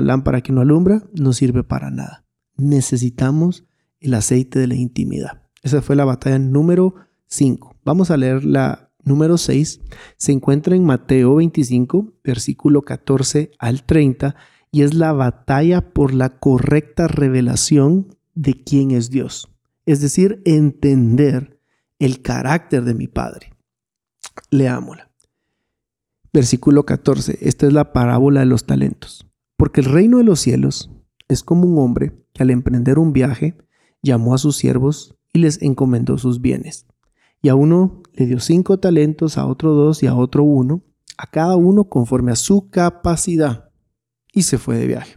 lámpara 0.00 0.40
que 0.40 0.52
no 0.52 0.62
alumbra 0.62 1.04
no 1.12 1.32
sirve 1.32 1.62
para 1.62 1.90
nada. 1.90 2.24
Necesitamos 2.56 3.66
el 4.00 4.14
aceite 4.14 4.58
de 4.58 4.66
la 4.66 4.74
intimidad. 4.74 5.42
Esa 5.62 5.82
fue 5.82 5.94
la 5.94 6.06
batalla 6.06 6.38
número 6.38 6.94
5. 7.26 7.76
Vamos 7.84 8.10
a 8.10 8.16
leer 8.16 8.44
la 8.44 8.90
número 9.04 9.36
6. 9.36 9.80
Se 10.16 10.32
encuentra 10.32 10.74
en 10.74 10.84
Mateo 10.84 11.36
25, 11.36 12.14
versículo 12.24 12.82
14 12.82 13.50
al 13.58 13.84
30, 13.84 14.34
y 14.72 14.82
es 14.82 14.94
la 14.94 15.12
batalla 15.12 15.92
por 15.92 16.14
la 16.14 16.38
correcta 16.38 17.06
revelación 17.06 18.16
de 18.34 18.54
quién 18.54 18.90
es 18.90 19.10
Dios. 19.10 19.48
Es 19.84 20.00
decir, 20.00 20.40
entender 20.46 21.59
el 22.00 22.22
carácter 22.22 22.82
de 22.82 22.94
mi 22.94 23.06
Padre. 23.06 23.54
Leámosla. 24.50 25.10
Versículo 26.32 26.84
14. 26.84 27.38
Esta 27.42 27.66
es 27.66 27.72
la 27.72 27.92
parábola 27.92 28.40
de 28.40 28.46
los 28.46 28.64
talentos. 28.64 29.26
Porque 29.56 29.82
el 29.82 29.86
reino 29.86 30.18
de 30.18 30.24
los 30.24 30.40
cielos 30.40 30.90
es 31.28 31.44
como 31.44 31.64
un 31.68 31.78
hombre 31.78 32.24
que 32.32 32.42
al 32.42 32.50
emprender 32.50 32.98
un 32.98 33.12
viaje 33.12 33.56
llamó 34.02 34.34
a 34.34 34.38
sus 34.38 34.56
siervos 34.56 35.14
y 35.32 35.40
les 35.40 35.60
encomendó 35.62 36.16
sus 36.18 36.40
bienes. 36.40 36.86
Y 37.42 37.50
a 37.50 37.54
uno 37.54 38.02
le 38.14 38.26
dio 38.26 38.40
cinco 38.40 38.78
talentos, 38.78 39.38
a 39.38 39.46
otro 39.46 39.72
dos 39.74 40.02
y 40.02 40.06
a 40.06 40.14
otro 40.14 40.42
uno, 40.42 40.82
a 41.18 41.26
cada 41.26 41.56
uno 41.56 41.84
conforme 41.84 42.32
a 42.32 42.36
su 42.36 42.70
capacidad, 42.70 43.70
y 44.32 44.42
se 44.42 44.58
fue 44.58 44.76
de 44.76 44.86
viaje. 44.86 45.16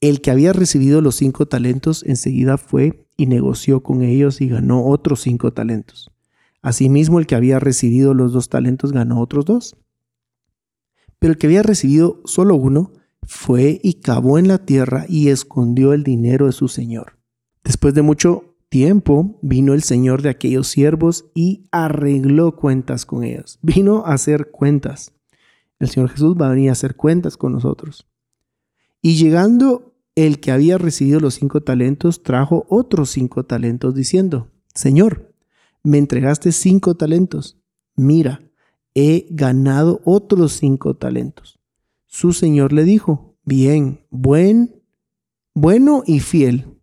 El 0.00 0.20
que 0.20 0.30
había 0.32 0.52
recibido 0.52 1.00
los 1.00 1.16
cinco 1.16 1.46
talentos 1.46 2.02
enseguida 2.04 2.58
fue 2.58 3.01
y 3.16 3.26
negoció 3.26 3.82
con 3.82 4.02
ellos 4.02 4.40
y 4.40 4.48
ganó 4.48 4.86
otros 4.86 5.20
cinco 5.20 5.52
talentos. 5.52 6.10
Asimismo, 6.62 7.18
el 7.18 7.26
que 7.26 7.34
había 7.34 7.58
recibido 7.58 8.14
los 8.14 8.32
dos 8.32 8.48
talentos 8.48 8.92
ganó 8.92 9.20
otros 9.20 9.44
dos. 9.44 9.76
Pero 11.18 11.32
el 11.32 11.38
que 11.38 11.46
había 11.46 11.62
recibido 11.62 12.20
solo 12.24 12.54
uno 12.54 12.92
fue 13.22 13.80
y 13.82 13.94
cavó 13.94 14.38
en 14.38 14.48
la 14.48 14.58
tierra 14.58 15.06
y 15.08 15.28
escondió 15.28 15.92
el 15.92 16.04
dinero 16.04 16.46
de 16.46 16.52
su 16.52 16.68
señor. 16.68 17.18
Después 17.64 17.94
de 17.94 18.02
mucho 18.02 18.56
tiempo 18.68 19.38
vino 19.42 19.74
el 19.74 19.82
señor 19.82 20.22
de 20.22 20.30
aquellos 20.30 20.66
siervos 20.68 21.26
y 21.34 21.68
arregló 21.70 22.56
cuentas 22.56 23.06
con 23.06 23.22
ellos. 23.22 23.58
Vino 23.62 24.04
a 24.06 24.14
hacer 24.14 24.50
cuentas. 24.50 25.12
El 25.78 25.90
Señor 25.90 26.10
Jesús 26.10 26.36
va 26.40 26.46
a 26.46 26.50
venir 26.50 26.70
a 26.70 26.72
hacer 26.72 26.94
cuentas 26.94 27.36
con 27.36 27.52
nosotros. 27.52 28.06
Y 29.00 29.16
llegando 29.16 29.91
el 30.14 30.40
que 30.40 30.52
había 30.52 30.78
recibido 30.78 31.20
los 31.20 31.34
cinco 31.34 31.62
talentos 31.62 32.22
trajo 32.22 32.66
otros 32.68 33.10
cinco 33.10 33.44
talentos 33.44 33.94
diciendo, 33.94 34.50
Señor, 34.74 35.34
me 35.82 35.98
entregaste 35.98 36.52
cinco 36.52 36.96
talentos. 36.96 37.58
Mira, 37.96 38.40
he 38.94 39.26
ganado 39.30 40.00
otros 40.04 40.52
cinco 40.52 40.94
talentos. 40.94 41.58
Su 42.06 42.32
Señor 42.32 42.72
le 42.72 42.84
dijo, 42.84 43.36
bien, 43.44 44.06
buen, 44.10 44.82
bueno 45.54 46.02
y 46.06 46.20
fiel, 46.20 46.78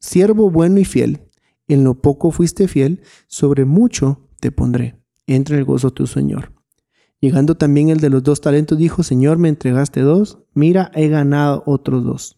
siervo 0.00 0.50
bueno 0.50 0.78
y 0.78 0.84
fiel. 0.84 1.22
En 1.66 1.84
lo 1.84 2.00
poco 2.00 2.30
fuiste 2.30 2.68
fiel, 2.68 3.02
sobre 3.26 3.64
mucho 3.64 4.28
te 4.40 4.52
pondré. 4.52 4.98
Entra 5.26 5.56
en 5.56 5.60
el 5.60 5.64
gozo 5.66 5.90
tu 5.90 6.06
Señor. 6.06 6.52
Llegando 7.20 7.56
también 7.56 7.88
el 7.88 7.98
de 7.98 8.10
los 8.10 8.22
dos 8.22 8.40
talentos, 8.40 8.78
dijo, 8.78 9.02
Señor, 9.02 9.38
me 9.38 9.48
entregaste 9.48 10.00
dos, 10.00 10.38
mira, 10.54 10.90
he 10.94 11.08
ganado 11.08 11.62
otros 11.66 12.04
dos. 12.04 12.37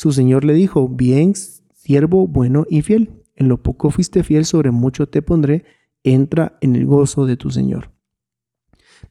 Su 0.00 0.12
señor 0.12 0.46
le 0.46 0.54
dijo, 0.54 0.88
bien, 0.88 1.34
siervo 1.74 2.26
bueno 2.26 2.64
y 2.70 2.80
fiel, 2.80 3.22
en 3.36 3.48
lo 3.48 3.62
poco 3.62 3.90
fuiste 3.90 4.24
fiel, 4.24 4.46
sobre 4.46 4.70
mucho 4.70 5.10
te 5.10 5.20
pondré, 5.20 5.66
entra 6.04 6.56
en 6.62 6.74
el 6.74 6.86
gozo 6.86 7.26
de 7.26 7.36
tu 7.36 7.50
señor. 7.50 7.90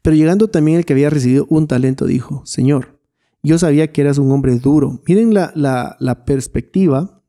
Pero 0.02 0.16
llegando 0.16 0.48
también 0.48 0.80
el 0.80 0.86
que 0.86 0.94
había 0.94 1.12
recibido 1.12 1.46
un 1.48 1.68
talento, 1.68 2.08
dijo, 2.08 2.42
Señor, 2.44 3.00
yo 3.44 3.60
sabía 3.60 3.92
que 3.92 4.02
eras 4.02 4.18
un 4.18 4.32
hombre 4.32 4.58
duro. 4.58 5.00
Miren 5.08 5.32
la, 5.32 5.54
la, 5.54 6.26
perspectiva 6.26 7.22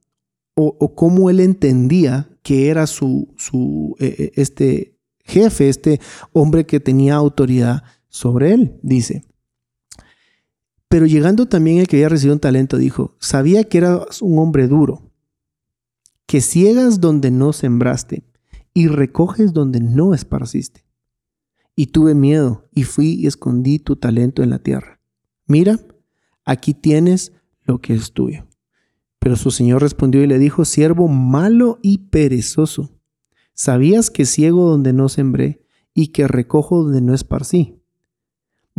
o, 0.55 0.95
cómo 0.95 1.29
él 1.29 1.39
entendía 1.39 2.31
que 2.43 2.71
era 2.71 2.87
su, 2.87 3.35
su 3.37 3.95
eh, 4.01 4.15
eh, 4.19 4.33
este 4.37 4.97
jefe, 5.19 5.69
este 5.69 6.01
hombre 6.33 6.65
que 6.65 6.81
tenía 6.81 7.17
autoridad 7.17 7.83
sobre 8.09 8.55
él. 8.55 8.79
Dice, 8.83 9.27
pero 10.91 11.07
llegando 11.07 11.47
también 11.47 11.79
el 11.79 11.87
que 11.87 11.99
había 11.99 12.09
recibido 12.09 12.35
un 12.35 12.41
talento, 12.41 12.77
dijo, 12.77 13.15
sabía 13.21 13.63
que 13.63 13.79
eras 13.79 14.21
un 14.23 14.41
hombre 14.41 14.67
duro, 14.67 15.09
que 16.27 16.41
ciegas 16.41 17.01
donde 17.01 17.31
no 17.31 17.53
sembraste 17.53 18.25
y 18.75 18.89
recoges 18.89 19.53
donde 19.53 19.79
no 19.79 20.15
esparciste. 20.15 20.85
Y 21.77 21.87
tuve 21.87 22.17
miedo 22.17 22.69
y 22.75 22.83
fui 22.83 23.13
y 23.13 23.29
escondí 23.29 23.79
tu 23.79 23.95
talento 23.95 24.43
en 24.43 24.51
la 24.51 24.59
tierra. 24.59 25.01
Mira, 25.47 25.79
aquí 26.45 26.75
tienes 26.75 27.35
lo 27.63 27.81
que 27.81 27.95
es 27.95 28.13
tuyo. 28.13 28.49
Pero 29.21 29.37
su 29.37 29.53
señor 29.53 29.83
respondió 29.83 30.25
y 30.25 30.27
le 30.27 30.41
dijo, 30.41 30.65
siervo 30.65 31.07
malo 31.07 31.79
y 31.83 31.99
perezoso, 31.99 32.91
¿sabías 33.55 34.11
que 34.11 34.27
ciego 34.27 34.69
donde 34.69 34.93
no 34.93 35.09
sembré 35.09 35.65
y 35.95 36.09
que 36.09 36.27
recojo 36.27 36.83
donde 36.83 37.01
no 37.01 37.15
esparcí? 37.15 37.80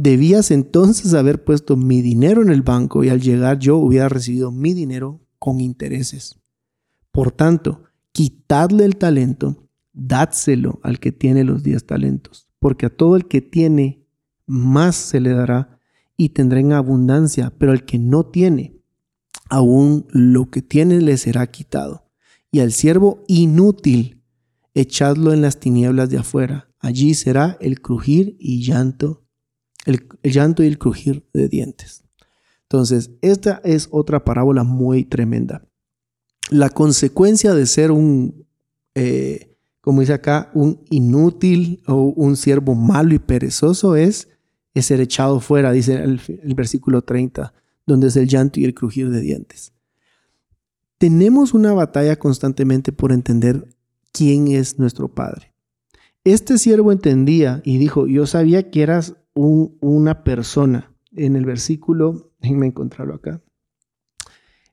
Debías 0.03 0.49
entonces 0.49 1.13
haber 1.13 1.43
puesto 1.43 1.77
mi 1.77 2.01
dinero 2.01 2.41
en 2.41 2.49
el 2.49 2.63
banco 2.63 3.03
y 3.03 3.09
al 3.09 3.21
llegar 3.21 3.59
yo 3.59 3.77
hubiera 3.77 4.09
recibido 4.09 4.51
mi 4.51 4.73
dinero 4.73 5.21
con 5.37 5.61
intereses. 5.61 6.39
Por 7.11 7.31
tanto, 7.31 7.83
quitadle 8.11 8.85
el 8.85 8.95
talento, 8.95 9.69
dádselo 9.93 10.79
al 10.81 10.99
que 10.99 11.11
tiene 11.11 11.43
los 11.43 11.61
diez 11.61 11.85
talentos, 11.85 12.47
porque 12.57 12.87
a 12.87 12.89
todo 12.89 13.15
el 13.15 13.27
que 13.27 13.41
tiene, 13.41 14.07
más 14.47 14.95
se 14.95 15.19
le 15.19 15.35
dará 15.35 15.77
y 16.17 16.29
tendrá 16.29 16.59
en 16.59 16.73
abundancia, 16.73 17.53
pero 17.59 17.71
al 17.71 17.85
que 17.85 17.99
no 17.99 18.25
tiene, 18.25 18.81
aún 19.51 20.07
lo 20.09 20.49
que 20.49 20.63
tiene 20.63 20.99
le 20.99 21.15
será 21.17 21.45
quitado. 21.45 22.09
Y 22.49 22.61
al 22.61 22.71
siervo 22.71 23.23
inútil, 23.27 24.23
echadlo 24.73 25.31
en 25.31 25.43
las 25.43 25.59
tinieblas 25.59 26.09
de 26.09 26.17
afuera 26.17 26.71
allí 26.81 27.13
será 27.13 27.57
el 27.61 27.81
crujir 27.81 28.35
y 28.39 28.63
llanto, 28.63 29.20
el, 29.85 30.07
llanto 30.23 30.63
y 30.63 30.67
el 30.67 30.77
crujir 30.77 31.23
de 31.33 31.47
dientes. 31.47 32.03
Entonces, 32.63 33.11
esta 33.21 33.61
es 33.63 33.87
otra 33.91 34.23
parábola 34.23 34.63
muy 34.63 35.03
tremenda. 35.03 35.67
La 36.49 36.69
consecuencia 36.69 37.53
de 37.53 37.65
ser 37.65 37.91
un, 37.91 38.45
eh, 38.95 39.55
como 39.81 40.01
dice 40.01 40.13
acá, 40.13 40.51
un 40.53 40.81
inútil 40.89 41.81
o 41.87 42.13
un 42.15 42.37
siervo 42.37 42.75
malo 42.75 43.13
y 43.13 43.19
perezoso 43.19 43.95
es, 43.95 44.29
ser 44.75 45.01
echado 45.01 45.41
fuera, 45.41 45.71
dice 45.71 45.95
el, 45.95 46.21
el 46.43 46.55
versículo 46.55 47.01
30, 47.01 47.53
donde 47.85 48.07
es 48.07 48.15
el 48.15 48.27
llanto 48.27 48.59
y 48.59 48.65
el 48.65 48.73
crujir 48.73 49.09
de 49.09 49.19
dientes. 49.19 49.73
Tenemos 50.97 51.53
una 51.53 51.73
batalla 51.73 52.17
constantemente 52.17 52.91
por 52.93 53.11
entender 53.11 53.67
quién 54.11 54.47
es 54.47 54.79
nuestro 54.79 55.09
Padre. 55.09 55.51
Este 56.23 56.57
siervo 56.59 56.91
entendía 56.91 57.61
y 57.65 57.79
dijo, 57.79 58.05
yo 58.05 58.27
sabía 58.27 58.69
que 58.69 58.83
eras 58.83 59.15
una 59.33 60.23
persona. 60.23 60.93
En 61.13 61.35
el 61.35 61.45
versículo, 61.45 62.31
déjenme 62.39 62.67
encontrarlo 62.67 63.15
acá. 63.15 63.41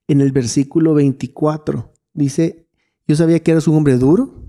En 0.07 0.21
el 0.21 0.33
versículo 0.33 0.95
24 0.95 1.93
dice, 2.15 2.69
yo 3.07 3.17
sabía 3.17 3.43
que 3.43 3.51
eras 3.51 3.69
un 3.69 3.77
hombre 3.77 3.97
duro, 3.97 4.45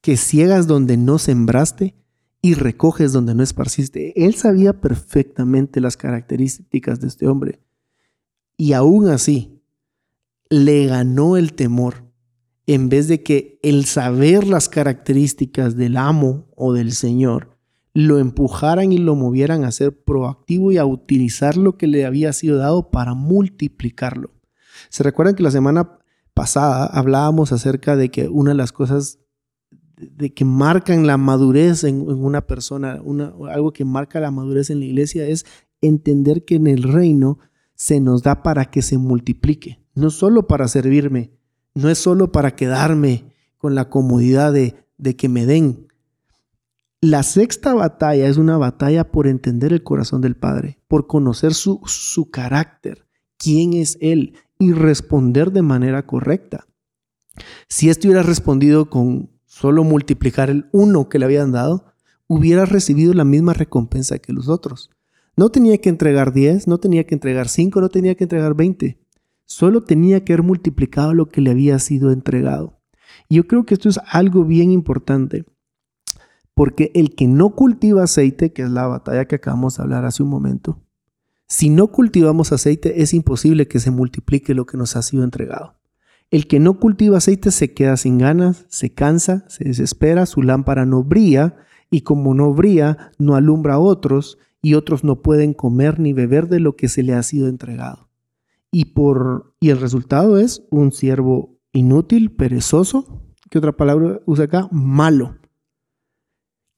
que 0.00 0.16
ciegas 0.16 0.66
donde 0.66 0.96
no 0.96 1.18
sembraste 1.18 1.94
y 2.42 2.54
recoges 2.54 3.12
donde 3.12 3.34
no 3.34 3.42
esparciste. 3.42 4.24
Él 4.24 4.34
sabía 4.34 4.80
perfectamente 4.80 5.80
las 5.80 5.96
características 5.96 7.00
de 7.00 7.08
este 7.08 7.26
hombre. 7.26 7.60
Y 8.56 8.72
aún 8.72 9.08
así, 9.08 9.60
le 10.48 10.86
ganó 10.86 11.36
el 11.36 11.52
temor 11.52 12.10
en 12.66 12.88
vez 12.88 13.08
de 13.08 13.22
que 13.22 13.58
el 13.62 13.84
saber 13.84 14.46
las 14.46 14.68
características 14.68 15.76
del 15.76 15.96
amo 15.96 16.48
o 16.56 16.72
del 16.72 16.92
Señor 16.92 17.49
lo 17.92 18.18
empujaran 18.18 18.92
y 18.92 18.98
lo 18.98 19.14
movieran 19.14 19.64
a 19.64 19.72
ser 19.72 19.96
proactivo 20.04 20.72
y 20.72 20.78
a 20.78 20.84
utilizar 20.84 21.56
lo 21.56 21.76
que 21.76 21.86
le 21.86 22.06
había 22.06 22.32
sido 22.32 22.56
dado 22.56 22.90
para 22.90 23.14
multiplicarlo. 23.14 24.30
¿Se 24.88 25.02
recuerdan 25.02 25.34
que 25.34 25.42
la 25.42 25.50
semana 25.50 25.98
pasada 26.34 26.86
hablábamos 26.86 27.52
acerca 27.52 27.96
de 27.96 28.10
que 28.10 28.28
una 28.28 28.52
de 28.52 28.56
las 28.56 28.72
cosas 28.72 29.18
de 29.96 30.32
que 30.32 30.44
marcan 30.44 31.06
la 31.06 31.18
madurez 31.18 31.84
en, 31.84 32.00
una 32.08 32.46
persona, 32.46 33.02
algo 33.50 33.72
que 33.72 33.84
marca 33.84 34.20
la 34.20 34.30
madurez 34.30 34.70
en 34.70 34.80
la 34.80 34.86
iglesia 34.86 35.26
es 35.26 35.44
entender 35.82 36.44
que 36.44 36.56
en 36.56 36.66
el 36.66 36.82
reino 36.82 37.38
se 37.74 38.00
nos 38.00 38.22
da 38.22 38.42
para 38.42 38.66
que 38.66 38.82
se 38.82 38.98
multiplique, 38.98 39.82
no 39.94 40.10
solo 40.10 40.46
para 40.46 40.68
servirme, 40.68 41.32
no 41.74 41.88
es 41.88 41.98
solo 41.98 42.32
para 42.32 42.56
quedarme 42.56 43.34
con 43.58 43.74
la 43.74 43.88
comodidad 43.88 44.52
de, 44.52 44.74
que 45.16 45.28
me 45.28 45.46
den. 45.46 45.88
La 47.02 47.22
sexta 47.22 47.72
batalla 47.72 48.28
es 48.28 48.36
una 48.36 48.58
batalla 48.58 49.10
por 49.10 49.26
entender 49.26 49.72
el 49.72 49.82
corazón 49.82 50.20
del 50.20 50.36
Padre, 50.36 50.80
por 50.86 51.06
conocer 51.06 51.54
su, 51.54 51.80
su 51.86 52.30
carácter, 52.30 53.06
quién 53.38 53.72
es 53.72 53.96
Él 54.02 54.34
y 54.58 54.72
responder 54.72 55.50
de 55.50 55.62
manera 55.62 56.06
correcta. 56.06 56.66
Si 57.68 57.88
esto 57.88 58.06
hubiera 58.06 58.22
respondido 58.22 58.90
con 58.90 59.30
solo 59.46 59.82
multiplicar 59.82 60.50
el 60.50 60.68
uno 60.72 61.08
que 61.08 61.18
le 61.18 61.24
habían 61.24 61.52
dado, 61.52 61.86
hubiera 62.26 62.66
recibido 62.66 63.14
la 63.14 63.24
misma 63.24 63.54
recompensa 63.54 64.18
que 64.18 64.34
los 64.34 64.50
otros. 64.50 64.90
No 65.38 65.48
tenía 65.48 65.78
que 65.78 65.88
entregar 65.88 66.34
10, 66.34 66.68
no 66.68 66.76
tenía 66.76 67.04
que 67.04 67.14
entregar 67.14 67.48
5, 67.48 67.80
no 67.80 67.88
tenía 67.88 68.14
que 68.14 68.24
entregar 68.24 68.54
20. 68.54 69.00
Solo 69.46 69.84
tenía 69.84 70.22
que 70.22 70.34
haber 70.34 70.44
multiplicado 70.44 71.14
lo 71.14 71.30
que 71.30 71.40
le 71.40 71.50
había 71.50 71.78
sido 71.78 72.12
entregado. 72.12 72.78
Y 73.26 73.36
yo 73.36 73.46
creo 73.46 73.64
que 73.64 73.72
esto 73.72 73.88
es 73.88 73.98
algo 74.06 74.44
bien 74.44 74.70
importante, 74.70 75.46
porque 76.60 76.90
el 76.94 77.14
que 77.14 77.26
no 77.26 77.54
cultiva 77.54 78.02
aceite, 78.02 78.52
que 78.52 78.60
es 78.60 78.70
la 78.70 78.86
batalla 78.86 79.24
que 79.24 79.36
acabamos 79.36 79.78
de 79.78 79.82
hablar 79.82 80.04
hace 80.04 80.22
un 80.22 80.28
momento, 80.28 80.82
si 81.48 81.70
no 81.70 81.86
cultivamos 81.86 82.52
aceite 82.52 83.00
es 83.00 83.14
imposible 83.14 83.66
que 83.66 83.80
se 83.80 83.90
multiplique 83.90 84.52
lo 84.54 84.66
que 84.66 84.76
nos 84.76 84.94
ha 84.94 85.00
sido 85.00 85.24
entregado. 85.24 85.78
El 86.30 86.46
que 86.46 86.60
no 86.60 86.78
cultiva 86.78 87.16
aceite 87.16 87.50
se 87.50 87.72
queda 87.72 87.96
sin 87.96 88.18
ganas, 88.18 88.66
se 88.68 88.92
cansa, 88.92 89.46
se 89.48 89.64
desespera, 89.64 90.26
su 90.26 90.42
lámpara 90.42 90.84
no 90.84 91.02
brilla 91.02 91.56
y 91.90 92.02
como 92.02 92.34
no 92.34 92.52
brilla, 92.52 93.10
no 93.16 93.36
alumbra 93.36 93.76
a 93.76 93.78
otros 93.78 94.36
y 94.60 94.74
otros 94.74 95.02
no 95.02 95.22
pueden 95.22 95.54
comer 95.54 95.98
ni 95.98 96.12
beber 96.12 96.46
de 96.46 96.60
lo 96.60 96.76
que 96.76 96.90
se 96.90 97.02
le 97.02 97.14
ha 97.14 97.22
sido 97.22 97.48
entregado 97.48 98.10
y, 98.70 98.84
por, 98.84 99.54
y 99.60 99.70
el 99.70 99.80
resultado 99.80 100.36
es 100.36 100.62
un 100.70 100.92
siervo 100.92 101.58
inútil, 101.72 102.32
perezoso, 102.32 103.24
¿qué 103.48 103.56
otra 103.56 103.72
palabra 103.72 104.20
usa 104.26 104.44
acá? 104.44 104.68
Malo, 104.70 105.39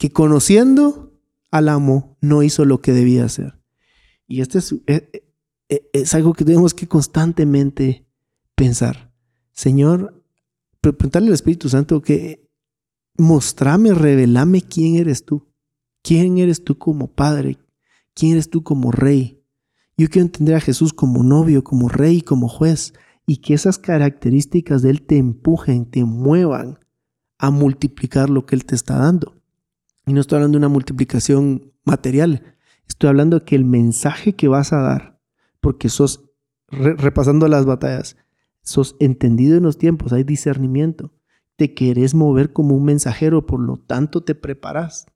que 0.02 0.10
conociendo 0.10 1.12
al 1.52 1.68
amo 1.68 2.16
no 2.20 2.42
hizo 2.42 2.64
lo 2.64 2.80
que 2.80 2.90
debía 2.90 3.24
hacer. 3.24 3.60
Y 4.26 4.40
este 4.40 4.58
es, 4.58 4.72
eh, 4.88 5.28
eh, 5.68 5.90
es 5.92 6.12
algo 6.14 6.32
que 6.32 6.44
tenemos 6.44 6.74
que 6.74 6.88
constantemente 6.88 8.04
pensar. 8.56 9.14
Señor, 9.52 10.20
preguntarle 10.80 11.28
al 11.28 11.34
Espíritu 11.34 11.68
Santo 11.68 12.02
que 12.02 12.50
mostrame, 13.16 13.94
revelame 13.94 14.62
quién 14.62 14.96
eres 14.96 15.24
tú. 15.24 15.46
¿Quién 16.02 16.38
eres 16.38 16.64
tú 16.64 16.78
como 16.78 17.12
Padre? 17.12 17.60
¿Quién 18.12 18.32
eres 18.32 18.50
tú 18.50 18.64
como 18.64 18.90
Rey? 18.90 19.40
Yo 19.96 20.08
quiero 20.08 20.26
entender 20.26 20.56
a 20.56 20.60
Jesús 20.60 20.92
como 20.92 21.22
novio, 21.22 21.62
como 21.62 21.88
rey, 21.88 22.22
como 22.22 22.48
juez, 22.48 22.92
y 23.24 23.36
que 23.36 23.54
esas 23.54 23.78
características 23.78 24.82
de 24.82 24.90
Él 24.90 25.02
te 25.02 25.18
empujen, 25.18 25.88
te 25.88 26.02
muevan 26.02 26.80
a 27.38 27.52
multiplicar 27.52 28.30
lo 28.30 28.46
que 28.46 28.56
Él 28.56 28.64
te 28.64 28.74
está 28.74 28.98
dando. 28.98 29.41
Y 30.06 30.12
no 30.12 30.20
estoy 30.20 30.36
hablando 30.36 30.56
de 30.56 30.66
una 30.66 30.72
multiplicación 30.72 31.72
material, 31.84 32.56
estoy 32.88 33.08
hablando 33.08 33.38
de 33.38 33.44
que 33.44 33.56
el 33.56 33.64
mensaje 33.64 34.34
que 34.34 34.48
vas 34.48 34.72
a 34.72 34.80
dar, 34.80 35.20
porque 35.60 35.88
sos, 35.88 36.30
repasando 36.68 37.46
las 37.48 37.66
batallas, 37.66 38.16
sos 38.62 38.96
entendido 39.00 39.56
en 39.56 39.62
los 39.62 39.78
tiempos, 39.78 40.12
hay 40.12 40.24
discernimiento, 40.24 41.12
te 41.56 41.74
querés 41.74 42.14
mover 42.14 42.52
como 42.52 42.74
un 42.74 42.84
mensajero, 42.84 43.46
por 43.46 43.60
lo 43.60 43.76
tanto 43.76 44.24
te 44.24 44.34
preparas. 44.34 45.06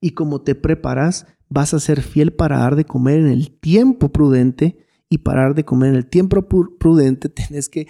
Y 0.00 0.10
como 0.10 0.42
te 0.42 0.54
preparas, 0.54 1.26
vas 1.48 1.74
a 1.74 1.80
ser 1.80 2.02
fiel 2.02 2.32
para 2.32 2.58
dar 2.58 2.76
de 2.76 2.84
comer 2.84 3.20
en 3.20 3.28
el 3.28 3.50
tiempo 3.50 4.10
prudente. 4.10 4.78
Y 5.08 5.18
para 5.18 5.42
dar 5.42 5.54
de 5.54 5.64
comer 5.64 5.90
en 5.90 5.96
el 5.96 6.06
tiempo 6.06 6.48
prudente 6.48 7.28
tienes 7.30 7.68
que 7.68 7.86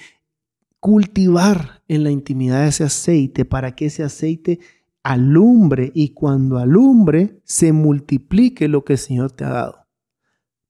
cultivar 0.78 1.82
en 1.88 2.04
la 2.04 2.10
intimidad 2.10 2.66
ese 2.66 2.84
aceite 2.84 3.46
para 3.46 3.74
que 3.74 3.86
ese 3.86 4.02
aceite 4.02 4.60
alumbre 5.04 5.92
y 5.94 6.08
cuando 6.08 6.58
alumbre 6.58 7.40
se 7.44 7.72
multiplique 7.72 8.66
lo 8.66 8.84
que 8.84 8.94
el 8.94 8.98
Señor 8.98 9.30
te 9.30 9.44
ha 9.44 9.50
dado. 9.50 9.86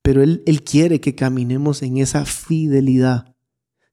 Pero 0.03 0.23
Él, 0.23 0.43
Él 0.45 0.63
quiere 0.63 1.01
que 1.01 1.15
caminemos 1.15 1.83
en 1.83 1.97
esa 1.97 2.27
fidelidad. 2.27 3.35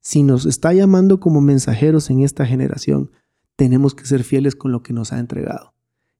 Si 0.00 0.22
nos 0.22 0.44
está 0.44 0.74
llamando 0.74 1.20
como 1.20 1.40
mensajeros 1.40 2.10
en 2.10 2.20
esta 2.20 2.44
generación, 2.44 3.10
tenemos 3.56 3.94
que 3.94 4.04
ser 4.04 4.24
fieles 4.24 4.54
con 4.54 4.72
lo 4.72 4.82
que 4.82 4.92
nos 4.92 5.12
ha 5.12 5.18
entregado 5.18 5.74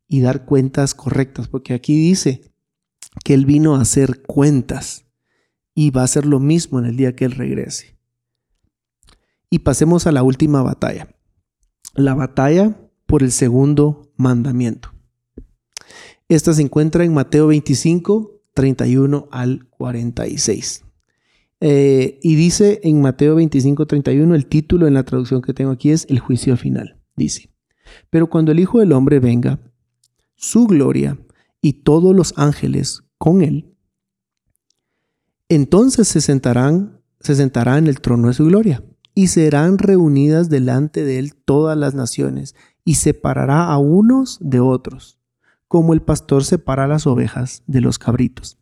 y 0.08 0.20
dar 0.20 0.44
cuentas 0.44 0.94
correctas, 0.94 1.48
porque 1.48 1.74
aquí 1.74 1.96
dice, 1.96 2.52
que 3.24 3.35
Él 3.35 3.46
vino 3.46 3.76
a 3.76 3.80
hacer 3.80 4.22
cuentas 4.22 5.06
y 5.74 5.90
va 5.90 6.02
a 6.02 6.04
hacer 6.04 6.26
lo 6.26 6.40
mismo 6.40 6.78
en 6.78 6.87
el 6.87 6.96
día 6.96 7.14
que 7.14 7.24
Él 7.24 7.32
regrese. 7.32 7.98
Y 9.50 9.61
pasemos 9.61 10.06
a 10.06 10.12
la 10.12 10.22
última 10.22 10.62
batalla, 10.62 11.08
la 11.94 12.14
batalla 12.14 12.82
por 13.12 13.22
el 13.22 13.31
segundo 13.31 14.11
mandamiento. 14.16 14.94
Esta 16.31 16.55
se 16.55 16.62
encuentra 16.62 17.05
en 17.05 17.12
Mateo 17.12 17.48
25, 17.48 18.40
31 18.55 19.29
al 19.31 19.68
46. 19.68 20.83
Eh, 21.61 22.18
y 22.22 22.35
dice 22.37 22.81
en 22.83 23.03
Mateo 23.03 23.35
25, 23.35 23.87
31, 23.87 24.35
el 24.35 24.46
título 24.46 24.87
en 24.87 24.94
la 24.94 25.03
traducción 25.03 25.42
que 25.42 25.53
tengo 25.53 25.72
aquí 25.72 25.90
es 25.90 26.07
el 26.09 26.20
juicio 26.20 26.57
final. 26.57 27.03
Dice, 27.14 27.51
pero 28.09 28.31
cuando 28.31 28.51
el 28.51 28.61
Hijo 28.61 28.81
del 28.81 28.92
Hombre 28.92 29.20
venga, 29.20 29.61
su 30.35 30.66
gloria 30.66 31.18
y 31.61 31.83
todos 31.83 32.16
los 32.16 32.33
ángeles 32.38 33.03
con 33.18 33.42
él, 33.42 33.77
entonces 35.51 36.09
se 36.09 36.22
sentarán, 36.22 37.03
se 37.20 37.35
sentará 37.35 37.77
en 37.77 37.88
el 37.88 38.01
trono 38.01 38.29
de 38.29 38.35
su 38.35 38.46
gloria, 38.46 38.83
y 39.14 39.27
serán 39.27 39.77
reunidas 39.77 40.48
delante 40.48 41.05
de 41.05 41.18
él 41.18 41.35
todas 41.35 41.77
las 41.77 41.94
naciones, 41.94 42.55
y 42.85 42.95
separará 42.95 43.66
a 43.66 43.79
unos 43.79 44.38
de 44.40 44.61
otros, 44.61 45.18
como 45.68 45.95
el 45.95 46.03
pastor 46.03 46.45
separa 46.45 46.87
las 46.87 47.07
ovejas 47.07 47.62
de 47.66 47.81
los 47.81 47.99
cabritos. 47.99 48.59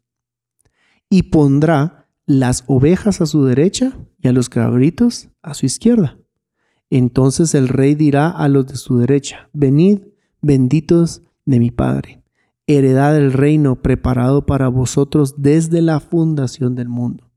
Y 1.08 1.24
pondrá 1.24 2.08
las 2.26 2.64
ovejas 2.66 3.20
a 3.20 3.26
su 3.26 3.44
derecha 3.44 3.92
y 4.18 4.28
a 4.28 4.32
los 4.32 4.48
cabritos 4.48 5.28
a 5.42 5.54
su 5.54 5.66
izquierda. 5.66 6.18
Entonces 6.90 7.54
el 7.54 7.68
rey 7.68 7.94
dirá 7.94 8.28
a 8.28 8.48
los 8.48 8.66
de 8.66 8.76
su 8.76 8.98
derecha, 8.98 9.48
venid, 9.52 10.00
benditos 10.40 11.22
de 11.44 11.58
mi 11.58 11.70
Padre 11.70 12.20
heredad 12.76 13.14
del 13.14 13.32
reino 13.32 13.82
preparado 13.82 14.46
para 14.46 14.68
vosotros 14.68 15.34
desde 15.38 15.82
la 15.82 16.00
fundación 16.00 16.74
del 16.74 16.88
mundo. 16.88 17.30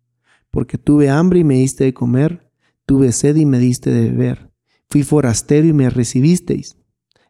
Porque 0.51 0.77
tuve 0.77 1.09
hambre 1.09 1.39
y 1.39 1.43
me 1.43 1.55
diste 1.55 1.85
de 1.85 1.93
comer, 1.93 2.51
tuve 2.85 3.11
sed 3.11 3.35
y 3.35 3.45
me 3.45 3.57
diste 3.57 3.91
de 3.91 4.11
beber, 4.11 4.51
fui 4.93 5.01
forastero 5.01 5.65
y 5.65 5.73
me 5.73 5.89
recibisteis, 5.89 6.77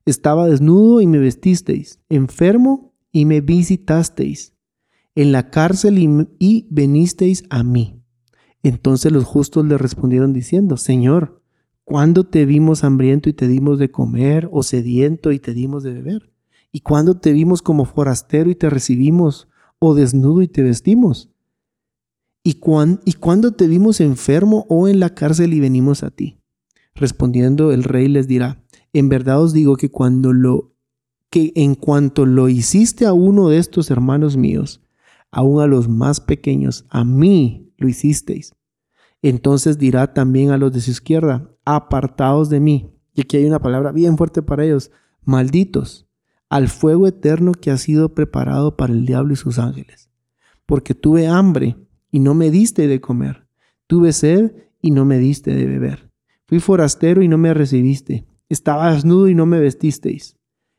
Estaba 0.06 0.50
desnudo 0.50 1.00
y 1.00 1.08
me 1.08 1.18
vestisteis, 1.18 2.02
enfermo 2.10 2.94
y 3.10 3.24
me 3.24 3.40
visitasteis, 3.40 4.54
en 5.16 5.32
la 5.32 5.50
cárcel 5.50 5.98
y, 6.40 6.68
venisteis 6.70 7.46
a 7.50 7.64
mí. 7.64 8.04
Entonces 8.64 9.14
los 9.14 9.24
justos 9.24 9.66
le 9.66 9.78
respondieron 9.78 10.34
diciendo, 10.34 10.76
Señor, 10.76 11.42
¿cuándo 11.86 12.26
te 12.26 12.46
vimos 12.46 12.84
hambriento 12.84 13.30
y 13.30 13.34
te 13.34 13.48
dimos 13.48 13.80
de 13.80 13.92
comer, 13.92 14.50
o 14.52 14.62
sediento 14.62 15.32
y 15.32 15.40
te 15.40 15.54
dimos 15.54 15.84
de 15.84 15.94
beber? 15.94 16.34
¿Y 16.70 16.82
cuándo 16.82 17.18
te 17.18 17.32
vimos 17.32 17.62
como 17.62 17.86
forastero 17.86 18.50
y 18.50 18.56
te 18.56 18.70
recibimos, 18.70 19.48
o 19.80 19.96
desnudo 19.96 20.42
y 20.42 20.50
te 20.50 20.64
vestimos? 20.64 21.32
¿Y, 22.44 22.60
¿Y 23.06 23.14
cuándo 23.14 23.54
te 23.54 23.68
vimos 23.68 24.02
enfermo 24.02 24.66
o 24.68 24.90
en 24.90 25.00
la 25.00 25.16
cárcel 25.16 25.54
y 25.54 25.62
venimos 25.62 26.04
a 26.04 26.12
ti? 26.12 26.43
Respondiendo 26.96 27.72
el 27.72 27.84
rey 27.84 28.08
les 28.08 28.28
dirá, 28.28 28.64
en 28.94 29.10
verdad 29.10 29.42
os 29.42 29.54
digo 29.54 29.76
que 29.76 29.90
cuando 29.90 30.34
lo 30.34 30.74
que 31.30 31.52
en 31.56 31.74
cuanto 31.74 32.28
lo 32.28 32.48
hiciste 32.48 33.08
a 33.08 33.14
uno 33.14 33.50
de 33.50 33.58
estos 33.58 33.90
hermanos 33.90 34.38
míos, 34.38 34.82
aun 35.32 35.62
a 35.62 35.68
los 35.68 35.90
más 35.90 36.22
pequeños, 36.22 36.86
a 36.90 37.04
mí 37.04 37.74
lo 37.78 37.90
hicisteis. 37.90 38.54
Entonces 39.24 39.80
dirá 39.80 40.14
también 40.14 40.52
a 40.52 40.58
los 40.58 40.72
de 40.72 40.82
su 40.82 40.92
izquierda, 40.92 41.50
apartados 41.66 42.50
de 42.50 42.60
mí. 42.60 42.94
Y 43.16 43.22
aquí 43.22 43.38
hay 43.38 43.46
una 43.46 43.60
palabra 43.60 43.92
bien 43.92 44.16
fuerte 44.16 44.44
para 44.44 44.64
ellos, 44.64 44.92
malditos, 45.24 46.08
al 46.50 46.68
fuego 46.68 47.08
eterno 47.08 47.54
que 47.54 47.72
ha 47.72 47.78
sido 47.78 48.14
preparado 48.14 48.78
para 48.78 48.94
el 48.94 49.08
diablo 49.08 49.34
y 49.34 49.38
sus 49.38 49.58
ángeles. 49.58 50.12
Porque 50.68 50.94
tuve 50.94 51.28
hambre 51.28 51.78
y 52.12 52.20
no 52.20 52.36
me 52.36 52.52
diste 52.52 52.88
de 52.88 53.02
comer, 53.02 53.48
tuve 53.88 54.14
sed 54.14 54.52
y 54.82 54.92
no 54.92 55.04
me 55.04 55.18
diste 55.18 55.56
de 55.56 55.66
beber. 55.66 56.13
Fui 56.54 56.60
forastero 56.60 57.24
y 57.24 57.28
no 57.28 57.40
me 57.40 57.52
recibiste, 57.52 58.28
estaba 58.48 58.94
desnudo 58.94 59.28
y 59.28 59.34
no 59.34 59.48
me 59.48 59.60
vestisteis, 59.60 60.38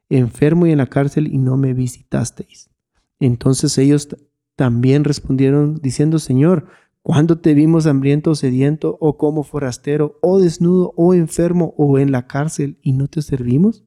enfermo 0.08 0.68
y 0.68 0.70
en 0.70 0.78
la 0.78 0.86
cárcel 0.86 1.26
y 1.26 1.38
no 1.38 1.56
me 1.56 1.74
visitasteis. 1.74 2.70
Entonces 3.18 3.76
ellos 3.78 4.06
también 4.54 5.02
respondieron 5.02 5.80
diciendo, 5.82 6.20
Señor, 6.20 6.68
¿cuándo 7.02 7.40
te 7.40 7.54
vimos 7.54 7.86
hambriento 7.86 8.30
o 8.30 8.34
sediento, 8.36 8.96
o 9.00 9.18
como 9.18 9.42
forastero, 9.42 10.16
o 10.22 10.38
desnudo, 10.38 10.94
o 10.96 11.12
enfermo, 11.12 11.74
o 11.76 11.98
en 11.98 12.12
la 12.12 12.28
cárcel, 12.28 12.78
y 12.80 12.92
no 12.92 13.08
te 13.08 13.20
servimos? 13.20 13.82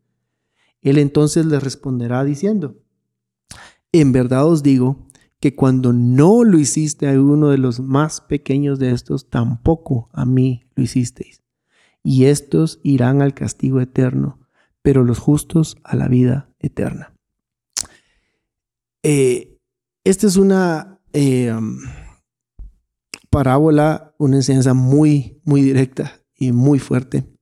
Él 0.81 0.97
entonces 0.97 1.45
les 1.45 1.63
responderá 1.63 2.25
diciendo, 2.25 2.75
En 3.93 4.11
verdad 4.11 4.45
os 4.45 4.61
digo 4.61 5.07
que 5.39 5.55
cuando 5.55 5.93
no 5.93 6.43
lo 6.43 6.59
hiciste 6.59 7.07
a 7.07 7.13
uno 7.13 7.47
de 7.47 7.59
los 7.59 7.79
más 7.79 8.19
pequeños 8.19 8.77
de 8.77 8.91
estos, 8.91 9.29
tampoco 9.29 10.09
a 10.11 10.25
mí 10.25 10.65
lo 10.75 10.83
hicisteis. 10.83 11.46
Y 12.03 12.25
estos 12.25 12.79
irán 12.83 13.21
al 13.21 13.33
castigo 13.33 13.81
eterno, 13.81 14.39
pero 14.81 15.03
los 15.03 15.19
justos 15.19 15.77
a 15.83 15.95
la 15.95 16.07
vida 16.07 16.49
eterna. 16.59 17.13
Eh, 19.03 19.57
esta 20.03 20.27
es 20.27 20.37
una 20.37 20.99
eh, 21.13 21.51
um, 21.51 21.79
parábola, 23.29 24.13
una 24.17 24.37
enseñanza 24.37 24.73
muy, 24.73 25.41
muy 25.43 25.61
directa 25.61 26.21
y 26.35 26.51
muy 26.51 26.79
fuerte. 26.79 27.33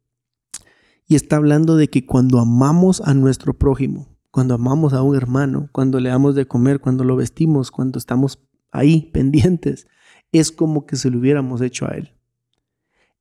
Y 1.07 1.15
está 1.15 1.35
hablando 1.35 1.75
de 1.75 1.89
que 1.89 2.05
cuando 2.05 2.39
amamos 2.39 3.01
a 3.01 3.13
nuestro 3.13 3.53
prójimo, 3.53 4.17
cuando 4.31 4.55
amamos 4.55 4.93
a 4.93 5.03
un 5.03 5.15
hermano, 5.15 5.69
cuando 5.71 5.99
le 5.99 6.09
damos 6.09 6.35
de 6.35 6.47
comer, 6.47 6.79
cuando 6.79 7.03
lo 7.03 7.15
vestimos, 7.15 7.69
cuando 7.71 7.99
estamos 7.99 8.39
ahí 8.71 9.11
pendientes, 9.13 9.87
es 10.31 10.51
como 10.51 10.85
que 10.85 10.95
se 10.95 11.09
lo 11.09 11.19
hubiéramos 11.19 11.61
hecho 11.61 11.85
a 11.85 11.91
él. 11.91 12.14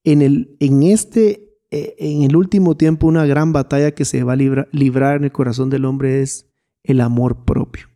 En, 0.04 0.22
el, 0.22 0.56
en 0.60 0.82
este, 0.82 1.56
eh, 1.70 1.96
en 1.98 2.22
el 2.22 2.36
último 2.36 2.76
tiempo, 2.76 3.06
una 3.06 3.26
gran 3.26 3.52
batalla 3.52 3.92
que 3.92 4.04
se 4.04 4.22
va 4.22 4.34
a 4.34 4.68
librar 4.72 5.16
en 5.16 5.24
el 5.24 5.32
corazón 5.32 5.70
del 5.70 5.84
hombre 5.86 6.22
es 6.22 6.46
el 6.82 7.00
amor 7.00 7.44
propio, 7.44 7.88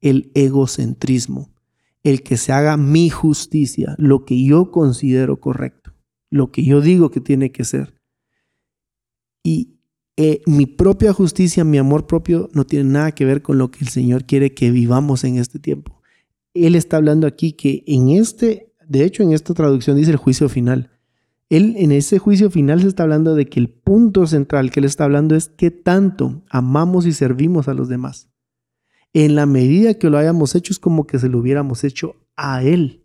el 0.00 0.32
egocentrismo, 0.34 1.50
el 2.02 2.22
que 2.22 2.36
se 2.36 2.52
haga 2.52 2.76
mi 2.76 3.10
justicia, 3.10 3.94
lo 3.98 4.24
que 4.24 4.42
yo 4.42 4.70
considero 4.70 5.38
correcto, 5.38 5.92
lo 6.30 6.50
que 6.50 6.64
yo 6.64 6.80
digo 6.80 7.10
que 7.10 7.20
tiene 7.20 7.52
que 7.52 7.64
ser. 7.64 7.94
Y 9.42 9.80
eh, 10.16 10.42
mi 10.46 10.66
propia 10.66 11.12
justicia, 11.12 11.64
mi 11.64 11.78
amor 11.78 12.06
propio 12.06 12.50
no 12.52 12.64
tiene 12.64 12.90
nada 12.90 13.12
que 13.12 13.24
ver 13.24 13.42
con 13.42 13.58
lo 13.58 13.70
que 13.70 13.80
el 13.80 13.88
Señor 13.88 14.24
quiere 14.24 14.54
que 14.54 14.70
vivamos 14.70 15.24
en 15.24 15.38
este 15.38 15.58
tiempo. 15.58 16.00
Él 16.52 16.74
está 16.74 16.96
hablando 16.96 17.26
aquí 17.26 17.52
que 17.52 17.84
en 17.86 18.10
este, 18.10 18.72
de 18.86 19.04
hecho 19.04 19.22
en 19.22 19.32
esta 19.32 19.54
traducción 19.54 19.96
dice 19.96 20.10
el 20.10 20.16
juicio 20.16 20.48
final. 20.48 20.90
Él 21.50 21.74
en 21.76 21.90
ese 21.90 22.18
juicio 22.18 22.48
final 22.50 22.80
se 22.80 22.88
está 22.88 23.02
hablando 23.02 23.34
de 23.34 23.46
que 23.46 23.58
el 23.58 23.68
punto 23.68 24.26
central 24.26 24.70
que 24.70 24.78
él 24.78 24.86
está 24.86 25.04
hablando 25.04 25.34
es 25.34 25.48
qué 25.48 25.72
tanto 25.72 26.42
amamos 26.48 27.06
y 27.06 27.12
servimos 27.12 27.66
a 27.66 27.74
los 27.74 27.88
demás. 27.88 28.28
En 29.12 29.34
la 29.34 29.46
medida 29.46 29.94
que 29.94 30.08
lo 30.08 30.16
hayamos 30.16 30.54
hecho 30.54 30.72
es 30.72 30.78
como 30.78 31.08
que 31.08 31.18
se 31.18 31.28
lo 31.28 31.38
hubiéramos 31.38 31.82
hecho 31.82 32.14
a 32.36 32.62
él. 32.62 33.04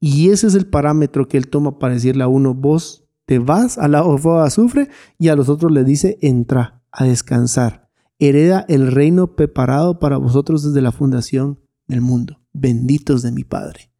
Y 0.00 0.30
ese 0.30 0.48
es 0.48 0.54
el 0.56 0.66
parámetro 0.66 1.28
que 1.28 1.38
él 1.38 1.48
toma 1.48 1.78
para 1.78 1.94
decirle 1.94 2.24
a 2.24 2.28
uno, 2.28 2.52
vos 2.52 3.04
te 3.26 3.38
vas 3.38 3.78
a 3.78 3.86
la 3.86 4.02
de 4.02 4.40
azufre 4.40 4.88
y 5.16 5.28
a 5.28 5.36
los 5.36 5.48
otros 5.48 5.70
les 5.70 5.86
dice, 5.86 6.18
entra 6.20 6.82
a 6.90 7.04
descansar. 7.04 7.88
Hereda 8.18 8.64
el 8.68 8.90
reino 8.90 9.36
preparado 9.36 10.00
para 10.00 10.16
vosotros 10.16 10.64
desde 10.64 10.82
la 10.82 10.90
fundación 10.90 11.60
del 11.86 12.00
mundo. 12.00 12.40
Benditos 12.52 13.22
de 13.22 13.30
mi 13.30 13.44
Padre. 13.44 13.92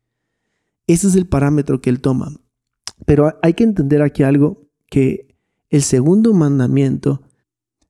Ese 0.88 1.06
es 1.06 1.14
el 1.14 1.26
parámetro 1.26 1.80
que 1.80 1.90
él 1.90 2.00
toma. 2.00 2.32
Pero 3.04 3.38
hay 3.42 3.54
que 3.54 3.64
entender 3.64 4.02
aquí 4.02 4.22
algo, 4.22 4.68
que 4.90 5.34
el 5.70 5.82
segundo 5.82 6.32
mandamiento, 6.34 7.22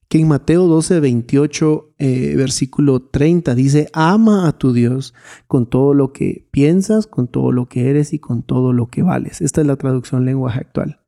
que 0.09 0.19
en 0.19 0.29
Mateo 0.29 0.67
12, 0.67 1.01
28, 1.01 1.95
eh, 1.99 2.35
versículo 2.37 3.03
30 3.03 3.55
dice, 3.55 3.89
ama 3.93 4.49
a 4.49 4.59
tu 4.59 4.73
Dios 4.73 5.15
con 5.47 5.67
todo 5.67 5.95
lo 5.95 6.13
que 6.13 6.49
piensas, 6.51 7.07
con 7.07 7.29
todo 7.29 7.53
lo 7.53 7.67
que 7.67 7.91
eres 7.91 8.13
y 8.13 8.19
con 8.19 8.43
todo 8.43 8.73
lo 8.73 8.87
que 8.87 9.03
vales. 9.03 9.41
Esta 9.41 9.61
es 9.61 9.67
la 9.67 9.77
traducción 9.77 10.25
lenguaje 10.25 10.61
actual. 10.61 11.01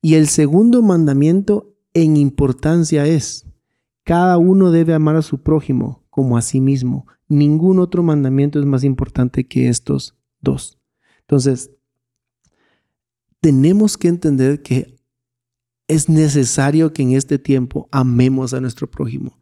Y 0.00 0.14
el 0.14 0.28
segundo 0.28 0.82
mandamiento 0.82 1.74
en 1.94 2.16
importancia 2.16 3.06
es, 3.06 3.46
cada 4.04 4.36
uno 4.38 4.70
debe 4.70 4.94
amar 4.94 5.16
a 5.16 5.22
su 5.22 5.42
prójimo 5.42 6.04
como 6.10 6.36
a 6.36 6.42
sí 6.42 6.60
mismo. 6.60 7.06
Ningún 7.28 7.78
otro 7.78 8.02
mandamiento 8.02 8.60
es 8.60 8.66
más 8.66 8.84
importante 8.84 9.46
que 9.46 9.68
estos 9.68 10.16
dos. 10.40 10.78
Entonces, 11.22 11.70
tenemos 13.44 13.98
que 13.98 14.08
entender 14.08 14.62
que 14.62 14.96
es 15.86 16.08
necesario 16.08 16.94
que 16.94 17.02
en 17.02 17.12
este 17.12 17.38
tiempo 17.38 17.90
amemos 17.92 18.54
a 18.54 18.60
nuestro 18.62 18.90
prójimo. 18.90 19.38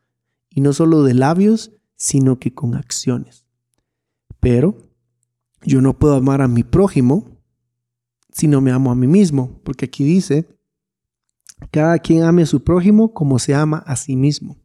Y 0.50 0.60
no 0.60 0.72
solo 0.72 1.04
de 1.04 1.14
labios, 1.14 1.70
sino 1.94 2.40
que 2.40 2.52
con 2.52 2.74
acciones. 2.74 3.46
Pero 4.40 4.76
yo 5.62 5.80
no 5.80 5.96
puedo 5.96 6.16
amar 6.16 6.42
a 6.42 6.48
mi 6.48 6.64
prójimo 6.64 7.38
si 8.32 8.48
no 8.48 8.60
me 8.60 8.72
amo 8.72 8.90
a 8.90 8.96
mí 8.96 9.06
mismo, 9.06 9.60
porque 9.62 9.84
aquí 9.84 10.02
dice, 10.02 10.48
cada 11.70 12.00
quien 12.00 12.24
ame 12.24 12.42
a 12.42 12.46
su 12.46 12.64
prójimo 12.64 13.14
como 13.14 13.38
se 13.38 13.54
ama 13.54 13.84
a 13.86 13.94
sí 13.94 14.16
mismo. 14.16 14.56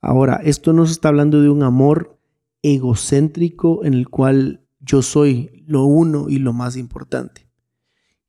Ahora, 0.00 0.40
esto 0.42 0.72
no 0.72 0.86
se 0.86 0.92
está 0.92 1.08
hablando 1.08 1.42
de 1.42 1.50
un 1.50 1.62
amor 1.62 2.18
egocéntrico 2.62 3.84
en 3.84 3.92
el 3.92 4.08
cual 4.08 4.66
yo 4.80 5.02
soy 5.02 5.62
lo 5.66 5.84
uno 5.84 6.30
y 6.30 6.38
lo 6.38 6.54
más 6.54 6.78
importante. 6.78 7.51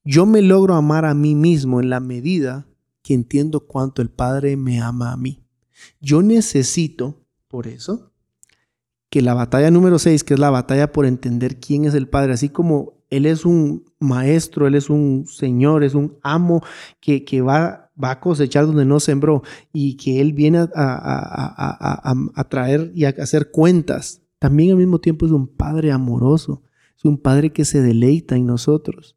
Yo 0.06 0.26
me 0.26 0.42
logro 0.42 0.76
amar 0.76 1.06
a 1.06 1.14
mí 1.14 1.34
mismo 1.34 1.80
en 1.80 1.90
la 1.90 2.02
medida 2.02 2.68
que 3.02 3.14
entiendo 3.14 3.62
cuánto 3.62 4.02
el 4.02 4.10
Padre 4.10 4.58
me 4.58 4.82
ama 4.82 5.14
a 5.14 5.18
mí. 5.18 5.44
Yo 6.02 6.22
necesito, 6.22 7.26
por 7.48 7.68
eso, 7.68 8.12
que 9.10 9.22
la 9.22 9.34
batalla 9.34 9.72
número 9.72 10.00
6, 10.00 10.24
que 10.24 10.34
es 10.34 10.40
la 10.40 10.50
batalla 10.50 10.92
por 10.92 11.06
entender 11.06 11.60
quién 11.60 11.86
es 11.86 11.94
el 11.94 12.10
Padre, 12.10 12.34
así 12.34 12.50
como 12.50 13.04
Él 13.10 13.26
es 13.26 13.46
un 13.46 13.86
maestro, 14.00 14.68
Él 14.68 14.76
es 14.76 14.90
un 14.90 15.26
Señor, 15.28 15.84
es 15.84 15.94
un 15.94 16.18
amo 16.22 16.64
que, 17.00 17.24
que 17.24 17.42
va, 17.42 17.92
va 18.02 18.12
a 18.12 18.20
cosechar 18.20 18.66
donde 18.66 18.86
no 18.86 19.00
sembró 19.00 19.44
y 19.72 19.96
que 19.96 20.20
Él 20.20 20.34
viene 20.34 20.58
a, 20.58 20.70
a, 20.74 22.14
a, 22.36 22.50
traer 22.50 22.92
y 22.96 23.06
a 23.06 23.10
hacer 23.10 23.52
cuentas. 23.52 24.22
También 24.40 24.72
al 24.72 24.78
mismo 24.78 25.00
tiempo 25.00 25.26
es 25.26 25.32
un 25.32 25.48
Padre 25.48 25.92
amoroso, 25.92 26.64
es 26.98 27.06
un 27.06 27.18
Padre 27.18 27.54
que 27.54 27.66
se 27.66 27.82
deleita 27.82 28.36
en 28.36 28.48
nosotros. 28.48 29.16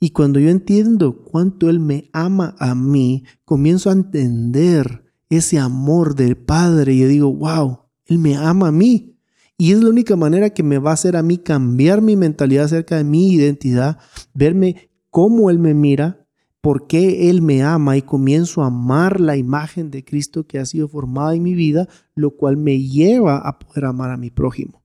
Y 0.00 0.10
cuando 0.10 0.38
yo 0.38 0.48
entiendo 0.48 1.24
cuánto 1.24 1.68
Él 1.68 1.80
me 1.80 2.08
ama 2.12 2.54
a 2.58 2.74
mí, 2.74 3.24
comienzo 3.44 3.90
a 3.90 3.94
entender 3.94 5.04
ese 5.28 5.58
amor 5.58 6.14
del 6.14 6.36
Padre 6.36 6.94
y 6.94 7.00
yo 7.00 7.08
digo, 7.08 7.34
wow, 7.34 7.80
Él 8.06 8.18
me 8.18 8.36
ama 8.36 8.68
a 8.68 8.72
mí. 8.72 9.16
Y 9.56 9.72
es 9.72 9.82
la 9.82 9.90
única 9.90 10.14
manera 10.14 10.50
que 10.50 10.62
me 10.62 10.78
va 10.78 10.90
a 10.90 10.94
hacer 10.94 11.16
a 11.16 11.22
mí 11.22 11.38
cambiar 11.38 12.00
mi 12.00 12.14
mentalidad 12.14 12.66
acerca 12.66 12.96
de 12.96 13.04
mi 13.04 13.32
identidad, 13.32 13.98
verme 14.32 14.90
cómo 15.10 15.50
Él 15.50 15.58
me 15.58 15.74
mira, 15.74 16.24
por 16.60 16.86
qué 16.86 17.28
Él 17.28 17.42
me 17.42 17.64
ama 17.64 17.96
y 17.96 18.02
comienzo 18.02 18.62
a 18.62 18.66
amar 18.66 19.20
la 19.20 19.36
imagen 19.36 19.90
de 19.90 20.04
Cristo 20.04 20.46
que 20.46 20.60
ha 20.60 20.66
sido 20.66 20.88
formada 20.88 21.34
en 21.34 21.42
mi 21.42 21.54
vida, 21.54 21.88
lo 22.14 22.36
cual 22.36 22.56
me 22.56 22.80
lleva 22.80 23.38
a 23.38 23.58
poder 23.58 23.86
amar 23.86 24.10
a 24.10 24.16
mi 24.16 24.30
prójimo. 24.30 24.84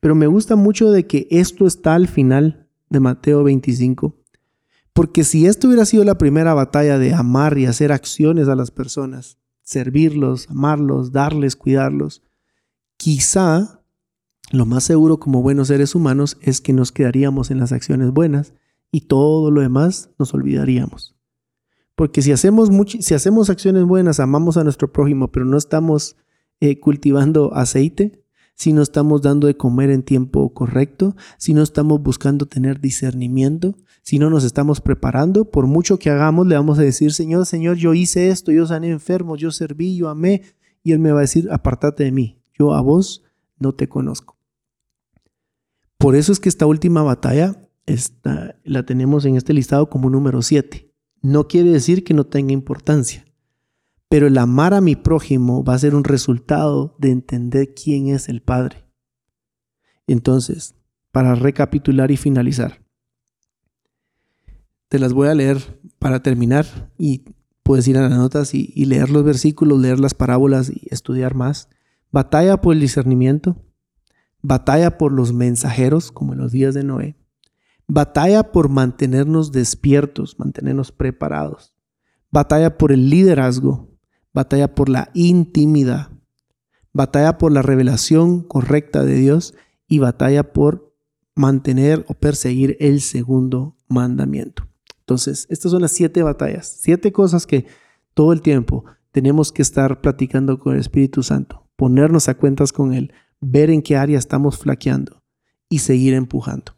Pero 0.00 0.14
me 0.14 0.26
gusta 0.26 0.54
mucho 0.54 0.90
de 0.90 1.06
que 1.06 1.26
esto 1.30 1.66
está 1.66 1.94
al 1.94 2.08
final 2.08 2.65
de 2.88 3.00
Mateo 3.00 3.44
25, 3.44 4.16
porque 4.92 5.24
si 5.24 5.46
esto 5.46 5.68
hubiera 5.68 5.84
sido 5.84 6.04
la 6.04 6.18
primera 6.18 6.54
batalla 6.54 6.98
de 6.98 7.12
amar 7.12 7.58
y 7.58 7.66
hacer 7.66 7.92
acciones 7.92 8.48
a 8.48 8.54
las 8.54 8.70
personas, 8.70 9.38
servirlos, 9.66 10.48
amarlos, 10.48 11.12
darles, 11.12 11.56
cuidarlos. 11.56 12.22
Quizá 12.96 13.82
lo 14.52 14.64
más 14.64 14.84
seguro 14.84 15.18
como 15.18 15.42
buenos 15.42 15.68
seres 15.68 15.94
humanos 15.94 16.38
es 16.40 16.60
que 16.60 16.72
nos 16.72 16.92
quedaríamos 16.92 17.50
en 17.50 17.58
las 17.58 17.72
acciones 17.72 18.12
buenas 18.12 18.54
y 18.92 19.02
todo 19.02 19.50
lo 19.50 19.60
demás 19.60 20.10
nos 20.18 20.32
olvidaríamos. 20.32 21.16
Porque 21.96 22.22
si 22.22 22.30
hacemos, 22.30 22.70
si 23.00 23.14
hacemos 23.14 23.50
acciones 23.50 23.84
buenas, 23.84 24.20
amamos 24.20 24.56
a 24.56 24.64
nuestro 24.64 24.92
prójimo, 24.92 25.32
pero 25.32 25.44
no 25.44 25.58
estamos 25.58 26.16
eh, 26.60 26.78
cultivando 26.78 27.52
aceite, 27.54 28.22
si 28.56 28.72
no 28.72 28.82
estamos 28.82 29.22
dando 29.22 29.46
de 29.46 29.56
comer 29.56 29.90
en 29.90 30.02
tiempo 30.02 30.52
correcto, 30.52 31.14
si 31.36 31.54
no 31.54 31.62
estamos 31.62 32.02
buscando 32.02 32.46
tener 32.46 32.80
discernimiento, 32.80 33.76
si 34.02 34.18
no 34.18 34.30
nos 34.30 34.44
estamos 34.44 34.80
preparando, 34.80 35.50
por 35.50 35.66
mucho 35.66 35.98
que 35.98 36.10
hagamos, 36.10 36.46
le 36.46 36.54
vamos 36.54 36.78
a 36.78 36.82
decir, 36.82 37.12
Señor, 37.12 37.44
Señor, 37.44 37.76
yo 37.76 37.92
hice 37.92 38.30
esto, 38.30 38.50
yo 38.50 38.66
sané 38.66 38.90
enfermos, 38.90 39.38
yo 39.38 39.50
serví, 39.50 39.96
yo 39.96 40.08
amé, 40.08 40.42
y 40.82 40.92
Él 40.92 40.98
me 40.98 41.12
va 41.12 41.18
a 41.18 41.22
decir, 41.22 41.48
apártate 41.52 42.04
de 42.04 42.12
mí, 42.12 42.40
yo 42.58 42.72
a 42.72 42.80
vos 42.80 43.24
no 43.58 43.74
te 43.74 43.88
conozco. 43.88 44.38
Por 45.98 46.16
eso 46.16 46.32
es 46.32 46.40
que 46.40 46.48
esta 46.48 46.66
última 46.66 47.02
batalla 47.02 47.68
la 48.64 48.86
tenemos 48.86 49.24
en 49.26 49.36
este 49.36 49.52
listado 49.52 49.90
como 49.90 50.08
número 50.08 50.40
7. 50.40 50.92
No 51.20 51.46
quiere 51.46 51.70
decir 51.70 52.04
que 52.04 52.14
no 52.14 52.24
tenga 52.24 52.52
importancia, 52.52 53.26
pero 54.08 54.26
el 54.26 54.38
amar 54.38 54.74
a 54.74 54.80
mi 54.80 54.96
prójimo 54.96 55.64
va 55.64 55.74
a 55.74 55.78
ser 55.78 55.94
un 55.94 56.04
resultado 56.04 56.96
de 56.98 57.10
entender 57.10 57.74
quién 57.74 58.08
es 58.08 58.28
el 58.28 58.42
Padre. 58.42 58.84
Entonces, 60.06 60.74
para 61.10 61.34
recapitular 61.34 62.10
y 62.10 62.16
finalizar, 62.16 62.84
te 64.88 64.98
las 64.98 65.12
voy 65.12 65.28
a 65.28 65.34
leer 65.34 65.80
para 65.98 66.22
terminar 66.22 66.92
y 66.96 67.24
puedes 67.62 67.88
ir 67.88 67.98
a 67.98 68.08
las 68.08 68.16
notas 68.16 68.54
y, 68.54 68.72
y 68.76 68.84
leer 68.84 69.10
los 69.10 69.24
versículos, 69.24 69.80
leer 69.80 69.98
las 69.98 70.14
parábolas 70.14 70.70
y 70.70 70.86
estudiar 70.90 71.34
más. 71.34 71.68
Batalla 72.12 72.60
por 72.60 72.74
el 72.74 72.80
discernimiento, 72.80 73.56
batalla 74.42 74.96
por 74.96 75.10
los 75.10 75.32
mensajeros, 75.32 76.12
como 76.12 76.34
en 76.34 76.38
los 76.38 76.52
días 76.52 76.72
de 76.74 76.84
Noé, 76.84 77.16
batalla 77.88 78.52
por 78.52 78.68
mantenernos 78.68 79.50
despiertos, 79.50 80.38
mantenernos 80.38 80.92
preparados, 80.92 81.74
batalla 82.30 82.78
por 82.78 82.92
el 82.92 83.10
liderazgo, 83.10 83.85
batalla 84.36 84.74
por 84.74 84.90
la 84.90 85.10
intimidad, 85.14 86.10
batalla 86.92 87.38
por 87.38 87.52
la 87.52 87.62
revelación 87.62 88.42
correcta 88.42 89.02
de 89.02 89.14
Dios 89.14 89.54
y 89.88 89.98
batalla 89.98 90.52
por 90.52 90.94
mantener 91.34 92.04
o 92.06 92.12
perseguir 92.12 92.76
el 92.78 93.00
segundo 93.00 93.78
mandamiento. 93.88 94.68
Entonces, 95.00 95.46
estas 95.48 95.72
son 95.72 95.80
las 95.80 95.92
siete 95.92 96.22
batallas, 96.22 96.76
siete 96.80 97.12
cosas 97.12 97.46
que 97.46 97.64
todo 98.12 98.34
el 98.34 98.42
tiempo 98.42 98.84
tenemos 99.10 99.52
que 99.52 99.62
estar 99.62 100.02
platicando 100.02 100.58
con 100.58 100.74
el 100.74 100.80
Espíritu 100.80 101.22
Santo, 101.22 101.66
ponernos 101.74 102.28
a 102.28 102.34
cuentas 102.34 102.72
con 102.72 102.92
Él, 102.92 103.14
ver 103.40 103.70
en 103.70 103.80
qué 103.80 103.96
área 103.96 104.18
estamos 104.18 104.58
flaqueando 104.58 105.22
y 105.70 105.78
seguir 105.78 106.12
empujando. 106.12 106.76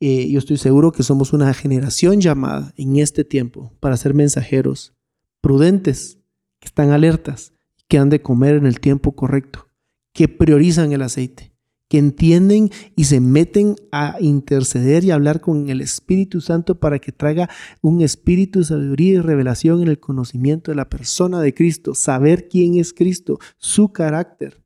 Eh, 0.00 0.28
yo 0.30 0.38
estoy 0.38 0.58
seguro 0.58 0.92
que 0.92 1.02
somos 1.02 1.32
una 1.32 1.54
generación 1.54 2.20
llamada 2.20 2.74
en 2.76 2.98
este 2.98 3.24
tiempo 3.24 3.72
para 3.80 3.96
ser 3.96 4.12
mensajeros 4.12 4.94
prudentes, 5.40 6.17
que 6.60 6.66
están 6.66 6.90
alertas, 6.90 7.52
que 7.88 7.98
han 7.98 8.10
de 8.10 8.22
comer 8.22 8.56
en 8.56 8.66
el 8.66 8.80
tiempo 8.80 9.12
correcto, 9.12 9.68
que 10.12 10.28
priorizan 10.28 10.92
el 10.92 11.02
aceite, 11.02 11.52
que 11.88 11.98
entienden 11.98 12.70
y 12.96 13.04
se 13.04 13.20
meten 13.20 13.76
a 13.90 14.16
interceder 14.20 15.04
y 15.04 15.10
hablar 15.10 15.40
con 15.40 15.70
el 15.70 15.80
Espíritu 15.80 16.40
Santo 16.40 16.78
para 16.78 16.98
que 16.98 17.12
traiga 17.12 17.48
un 17.80 18.02
espíritu 18.02 18.58
de 18.58 18.66
sabiduría 18.66 19.14
y 19.14 19.20
revelación 19.20 19.82
en 19.82 19.88
el 19.88 19.98
conocimiento 19.98 20.70
de 20.70 20.76
la 20.76 20.90
persona 20.90 21.40
de 21.40 21.54
Cristo, 21.54 21.94
saber 21.94 22.48
quién 22.48 22.78
es 22.78 22.92
Cristo, 22.92 23.38
su 23.56 23.92
carácter, 23.92 24.62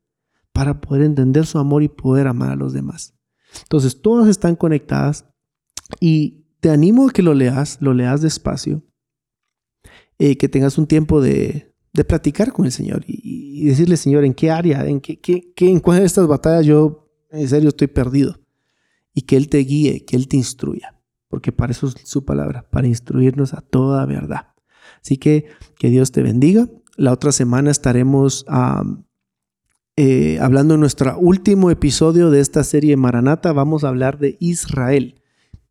para 0.51 0.81
poder 0.81 1.03
entender 1.03 1.45
su 1.45 1.57
amor 1.57 1.81
y 1.81 1.87
poder 1.87 2.27
amar 2.27 2.51
a 2.51 2.55
los 2.55 2.73
demás. 2.73 3.15
Entonces, 3.61 4.01
todas 4.01 4.27
están 4.27 4.55
conectadas 4.55 5.25
y 5.99 6.45
te 6.59 6.69
animo 6.69 7.07
a 7.07 7.11
que 7.11 7.23
lo 7.23 7.33
leas, 7.33 7.77
lo 7.81 7.93
leas 7.93 8.21
despacio, 8.21 8.83
eh, 10.19 10.37
que 10.37 10.49
tengas 10.49 10.77
un 10.77 10.87
tiempo 10.87 11.21
de, 11.21 11.72
de 11.93 12.03
platicar 12.03 12.51
con 12.51 12.65
el 12.65 12.71
Señor 12.71 13.03
y, 13.07 13.65
decirle, 13.65 13.97
Señor, 13.97 14.25
en 14.25 14.33
qué 14.33 14.49
área, 14.49 14.85
en 14.87 14.99
qué, 14.99 15.53
en 15.55 15.79
cuál 15.79 15.99
de 15.99 16.05
estas 16.05 16.27
batallas 16.27 16.65
yo 16.65 17.07
en 17.29 17.47
serio 17.47 17.69
estoy 17.69 17.87
perdido. 17.87 18.39
Y 19.13 19.21
que 19.21 19.37
Él 19.37 19.47
te 19.47 19.59
guíe, 19.59 20.03
que 20.05 20.15
Él 20.15 20.27
te 20.27 20.37
instruya, 20.37 20.99
porque 21.27 21.51
para 21.51 21.71
eso 21.71 21.87
es 21.87 21.95
su 22.03 22.25
palabra, 22.25 22.67
para 22.71 22.87
instruirnos 22.87 23.53
a 23.53 23.61
toda 23.61 24.05
verdad. 24.07 24.47
Así 25.01 25.17
que 25.17 25.45
que 25.77 25.89
Dios 25.89 26.11
te 26.11 26.23
bendiga. 26.23 26.67
La 26.95 27.11
otra 27.11 27.31
semana 27.31 27.69
estaremos 27.69 28.45
eh, 29.95 30.39
hablando 30.39 30.73
en 30.73 30.79
nuestro 30.79 31.17
último 31.19 31.69
episodio 31.69 32.31
de 32.31 32.39
esta 32.39 32.63
serie 32.63 32.97
Maranata. 32.97 33.53
Vamos 33.53 33.83
a 33.83 33.89
hablar 33.89 34.17
de 34.17 34.37
Israel. 34.39 35.21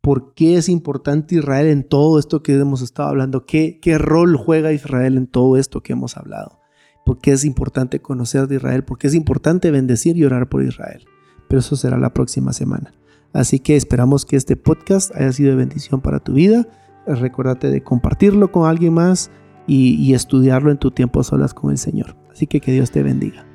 ¿Por 0.03 0.35
qué 0.35 0.57
es 0.57 0.69
importante 0.69 1.35
Israel 1.35 1.65
en 1.65 1.83
todo 1.83 2.19
esto 2.19 2.43
que 2.43 2.53
hemos 2.53 2.83
estado 2.83 3.09
hablando? 3.09 3.47
¿Qué, 3.47 3.79
qué 3.81 3.97
rol 3.97 4.37
juega 4.37 4.71
Israel 4.71 5.17
en 5.17 5.25
todo 5.25 5.57
esto 5.57 5.81
que 5.81 5.93
hemos 5.93 6.17
hablado? 6.17 6.59
¿Por 7.03 7.17
qué 7.17 7.31
es 7.31 7.43
importante 7.43 8.01
conocer 8.01 8.47
de 8.47 8.57
Israel? 8.57 8.83
¿Por 8.83 8.99
qué 8.99 9.07
es 9.07 9.15
importante 9.15 9.71
bendecir 9.71 10.15
y 10.17 10.25
orar 10.25 10.47
por 10.47 10.61
Israel? 10.61 11.07
pero 11.53 11.59
eso 11.59 11.75
será 11.75 11.99
la 11.99 12.15
próxima 12.15 12.51
semana. 12.51 12.95
Así 13.31 13.59
que 13.59 13.75
esperamos 13.75 14.25
que 14.25 14.35
este 14.35 14.55
podcast 14.55 15.15
haya 15.15 15.31
sido 15.31 15.51
de 15.51 15.57
bendición 15.57 16.01
para 16.01 16.19
tu 16.19 16.33
vida. 16.33 16.67
Recuérdate 17.05 17.69
de 17.69 17.83
compartirlo 17.83 18.51
con 18.51 18.67
alguien 18.67 18.95
más 18.95 19.29
y, 19.67 19.93
y 19.95 20.15
estudiarlo 20.15 20.71
en 20.71 20.79
tu 20.79 20.89
tiempo 20.89 21.23
solas 21.23 21.53
con 21.53 21.69
el 21.69 21.77
Señor. 21.77 22.15
Así 22.31 22.47
que 22.47 22.59
que 22.59 22.71
Dios 22.71 22.89
te 22.89 23.03
bendiga. 23.03 23.52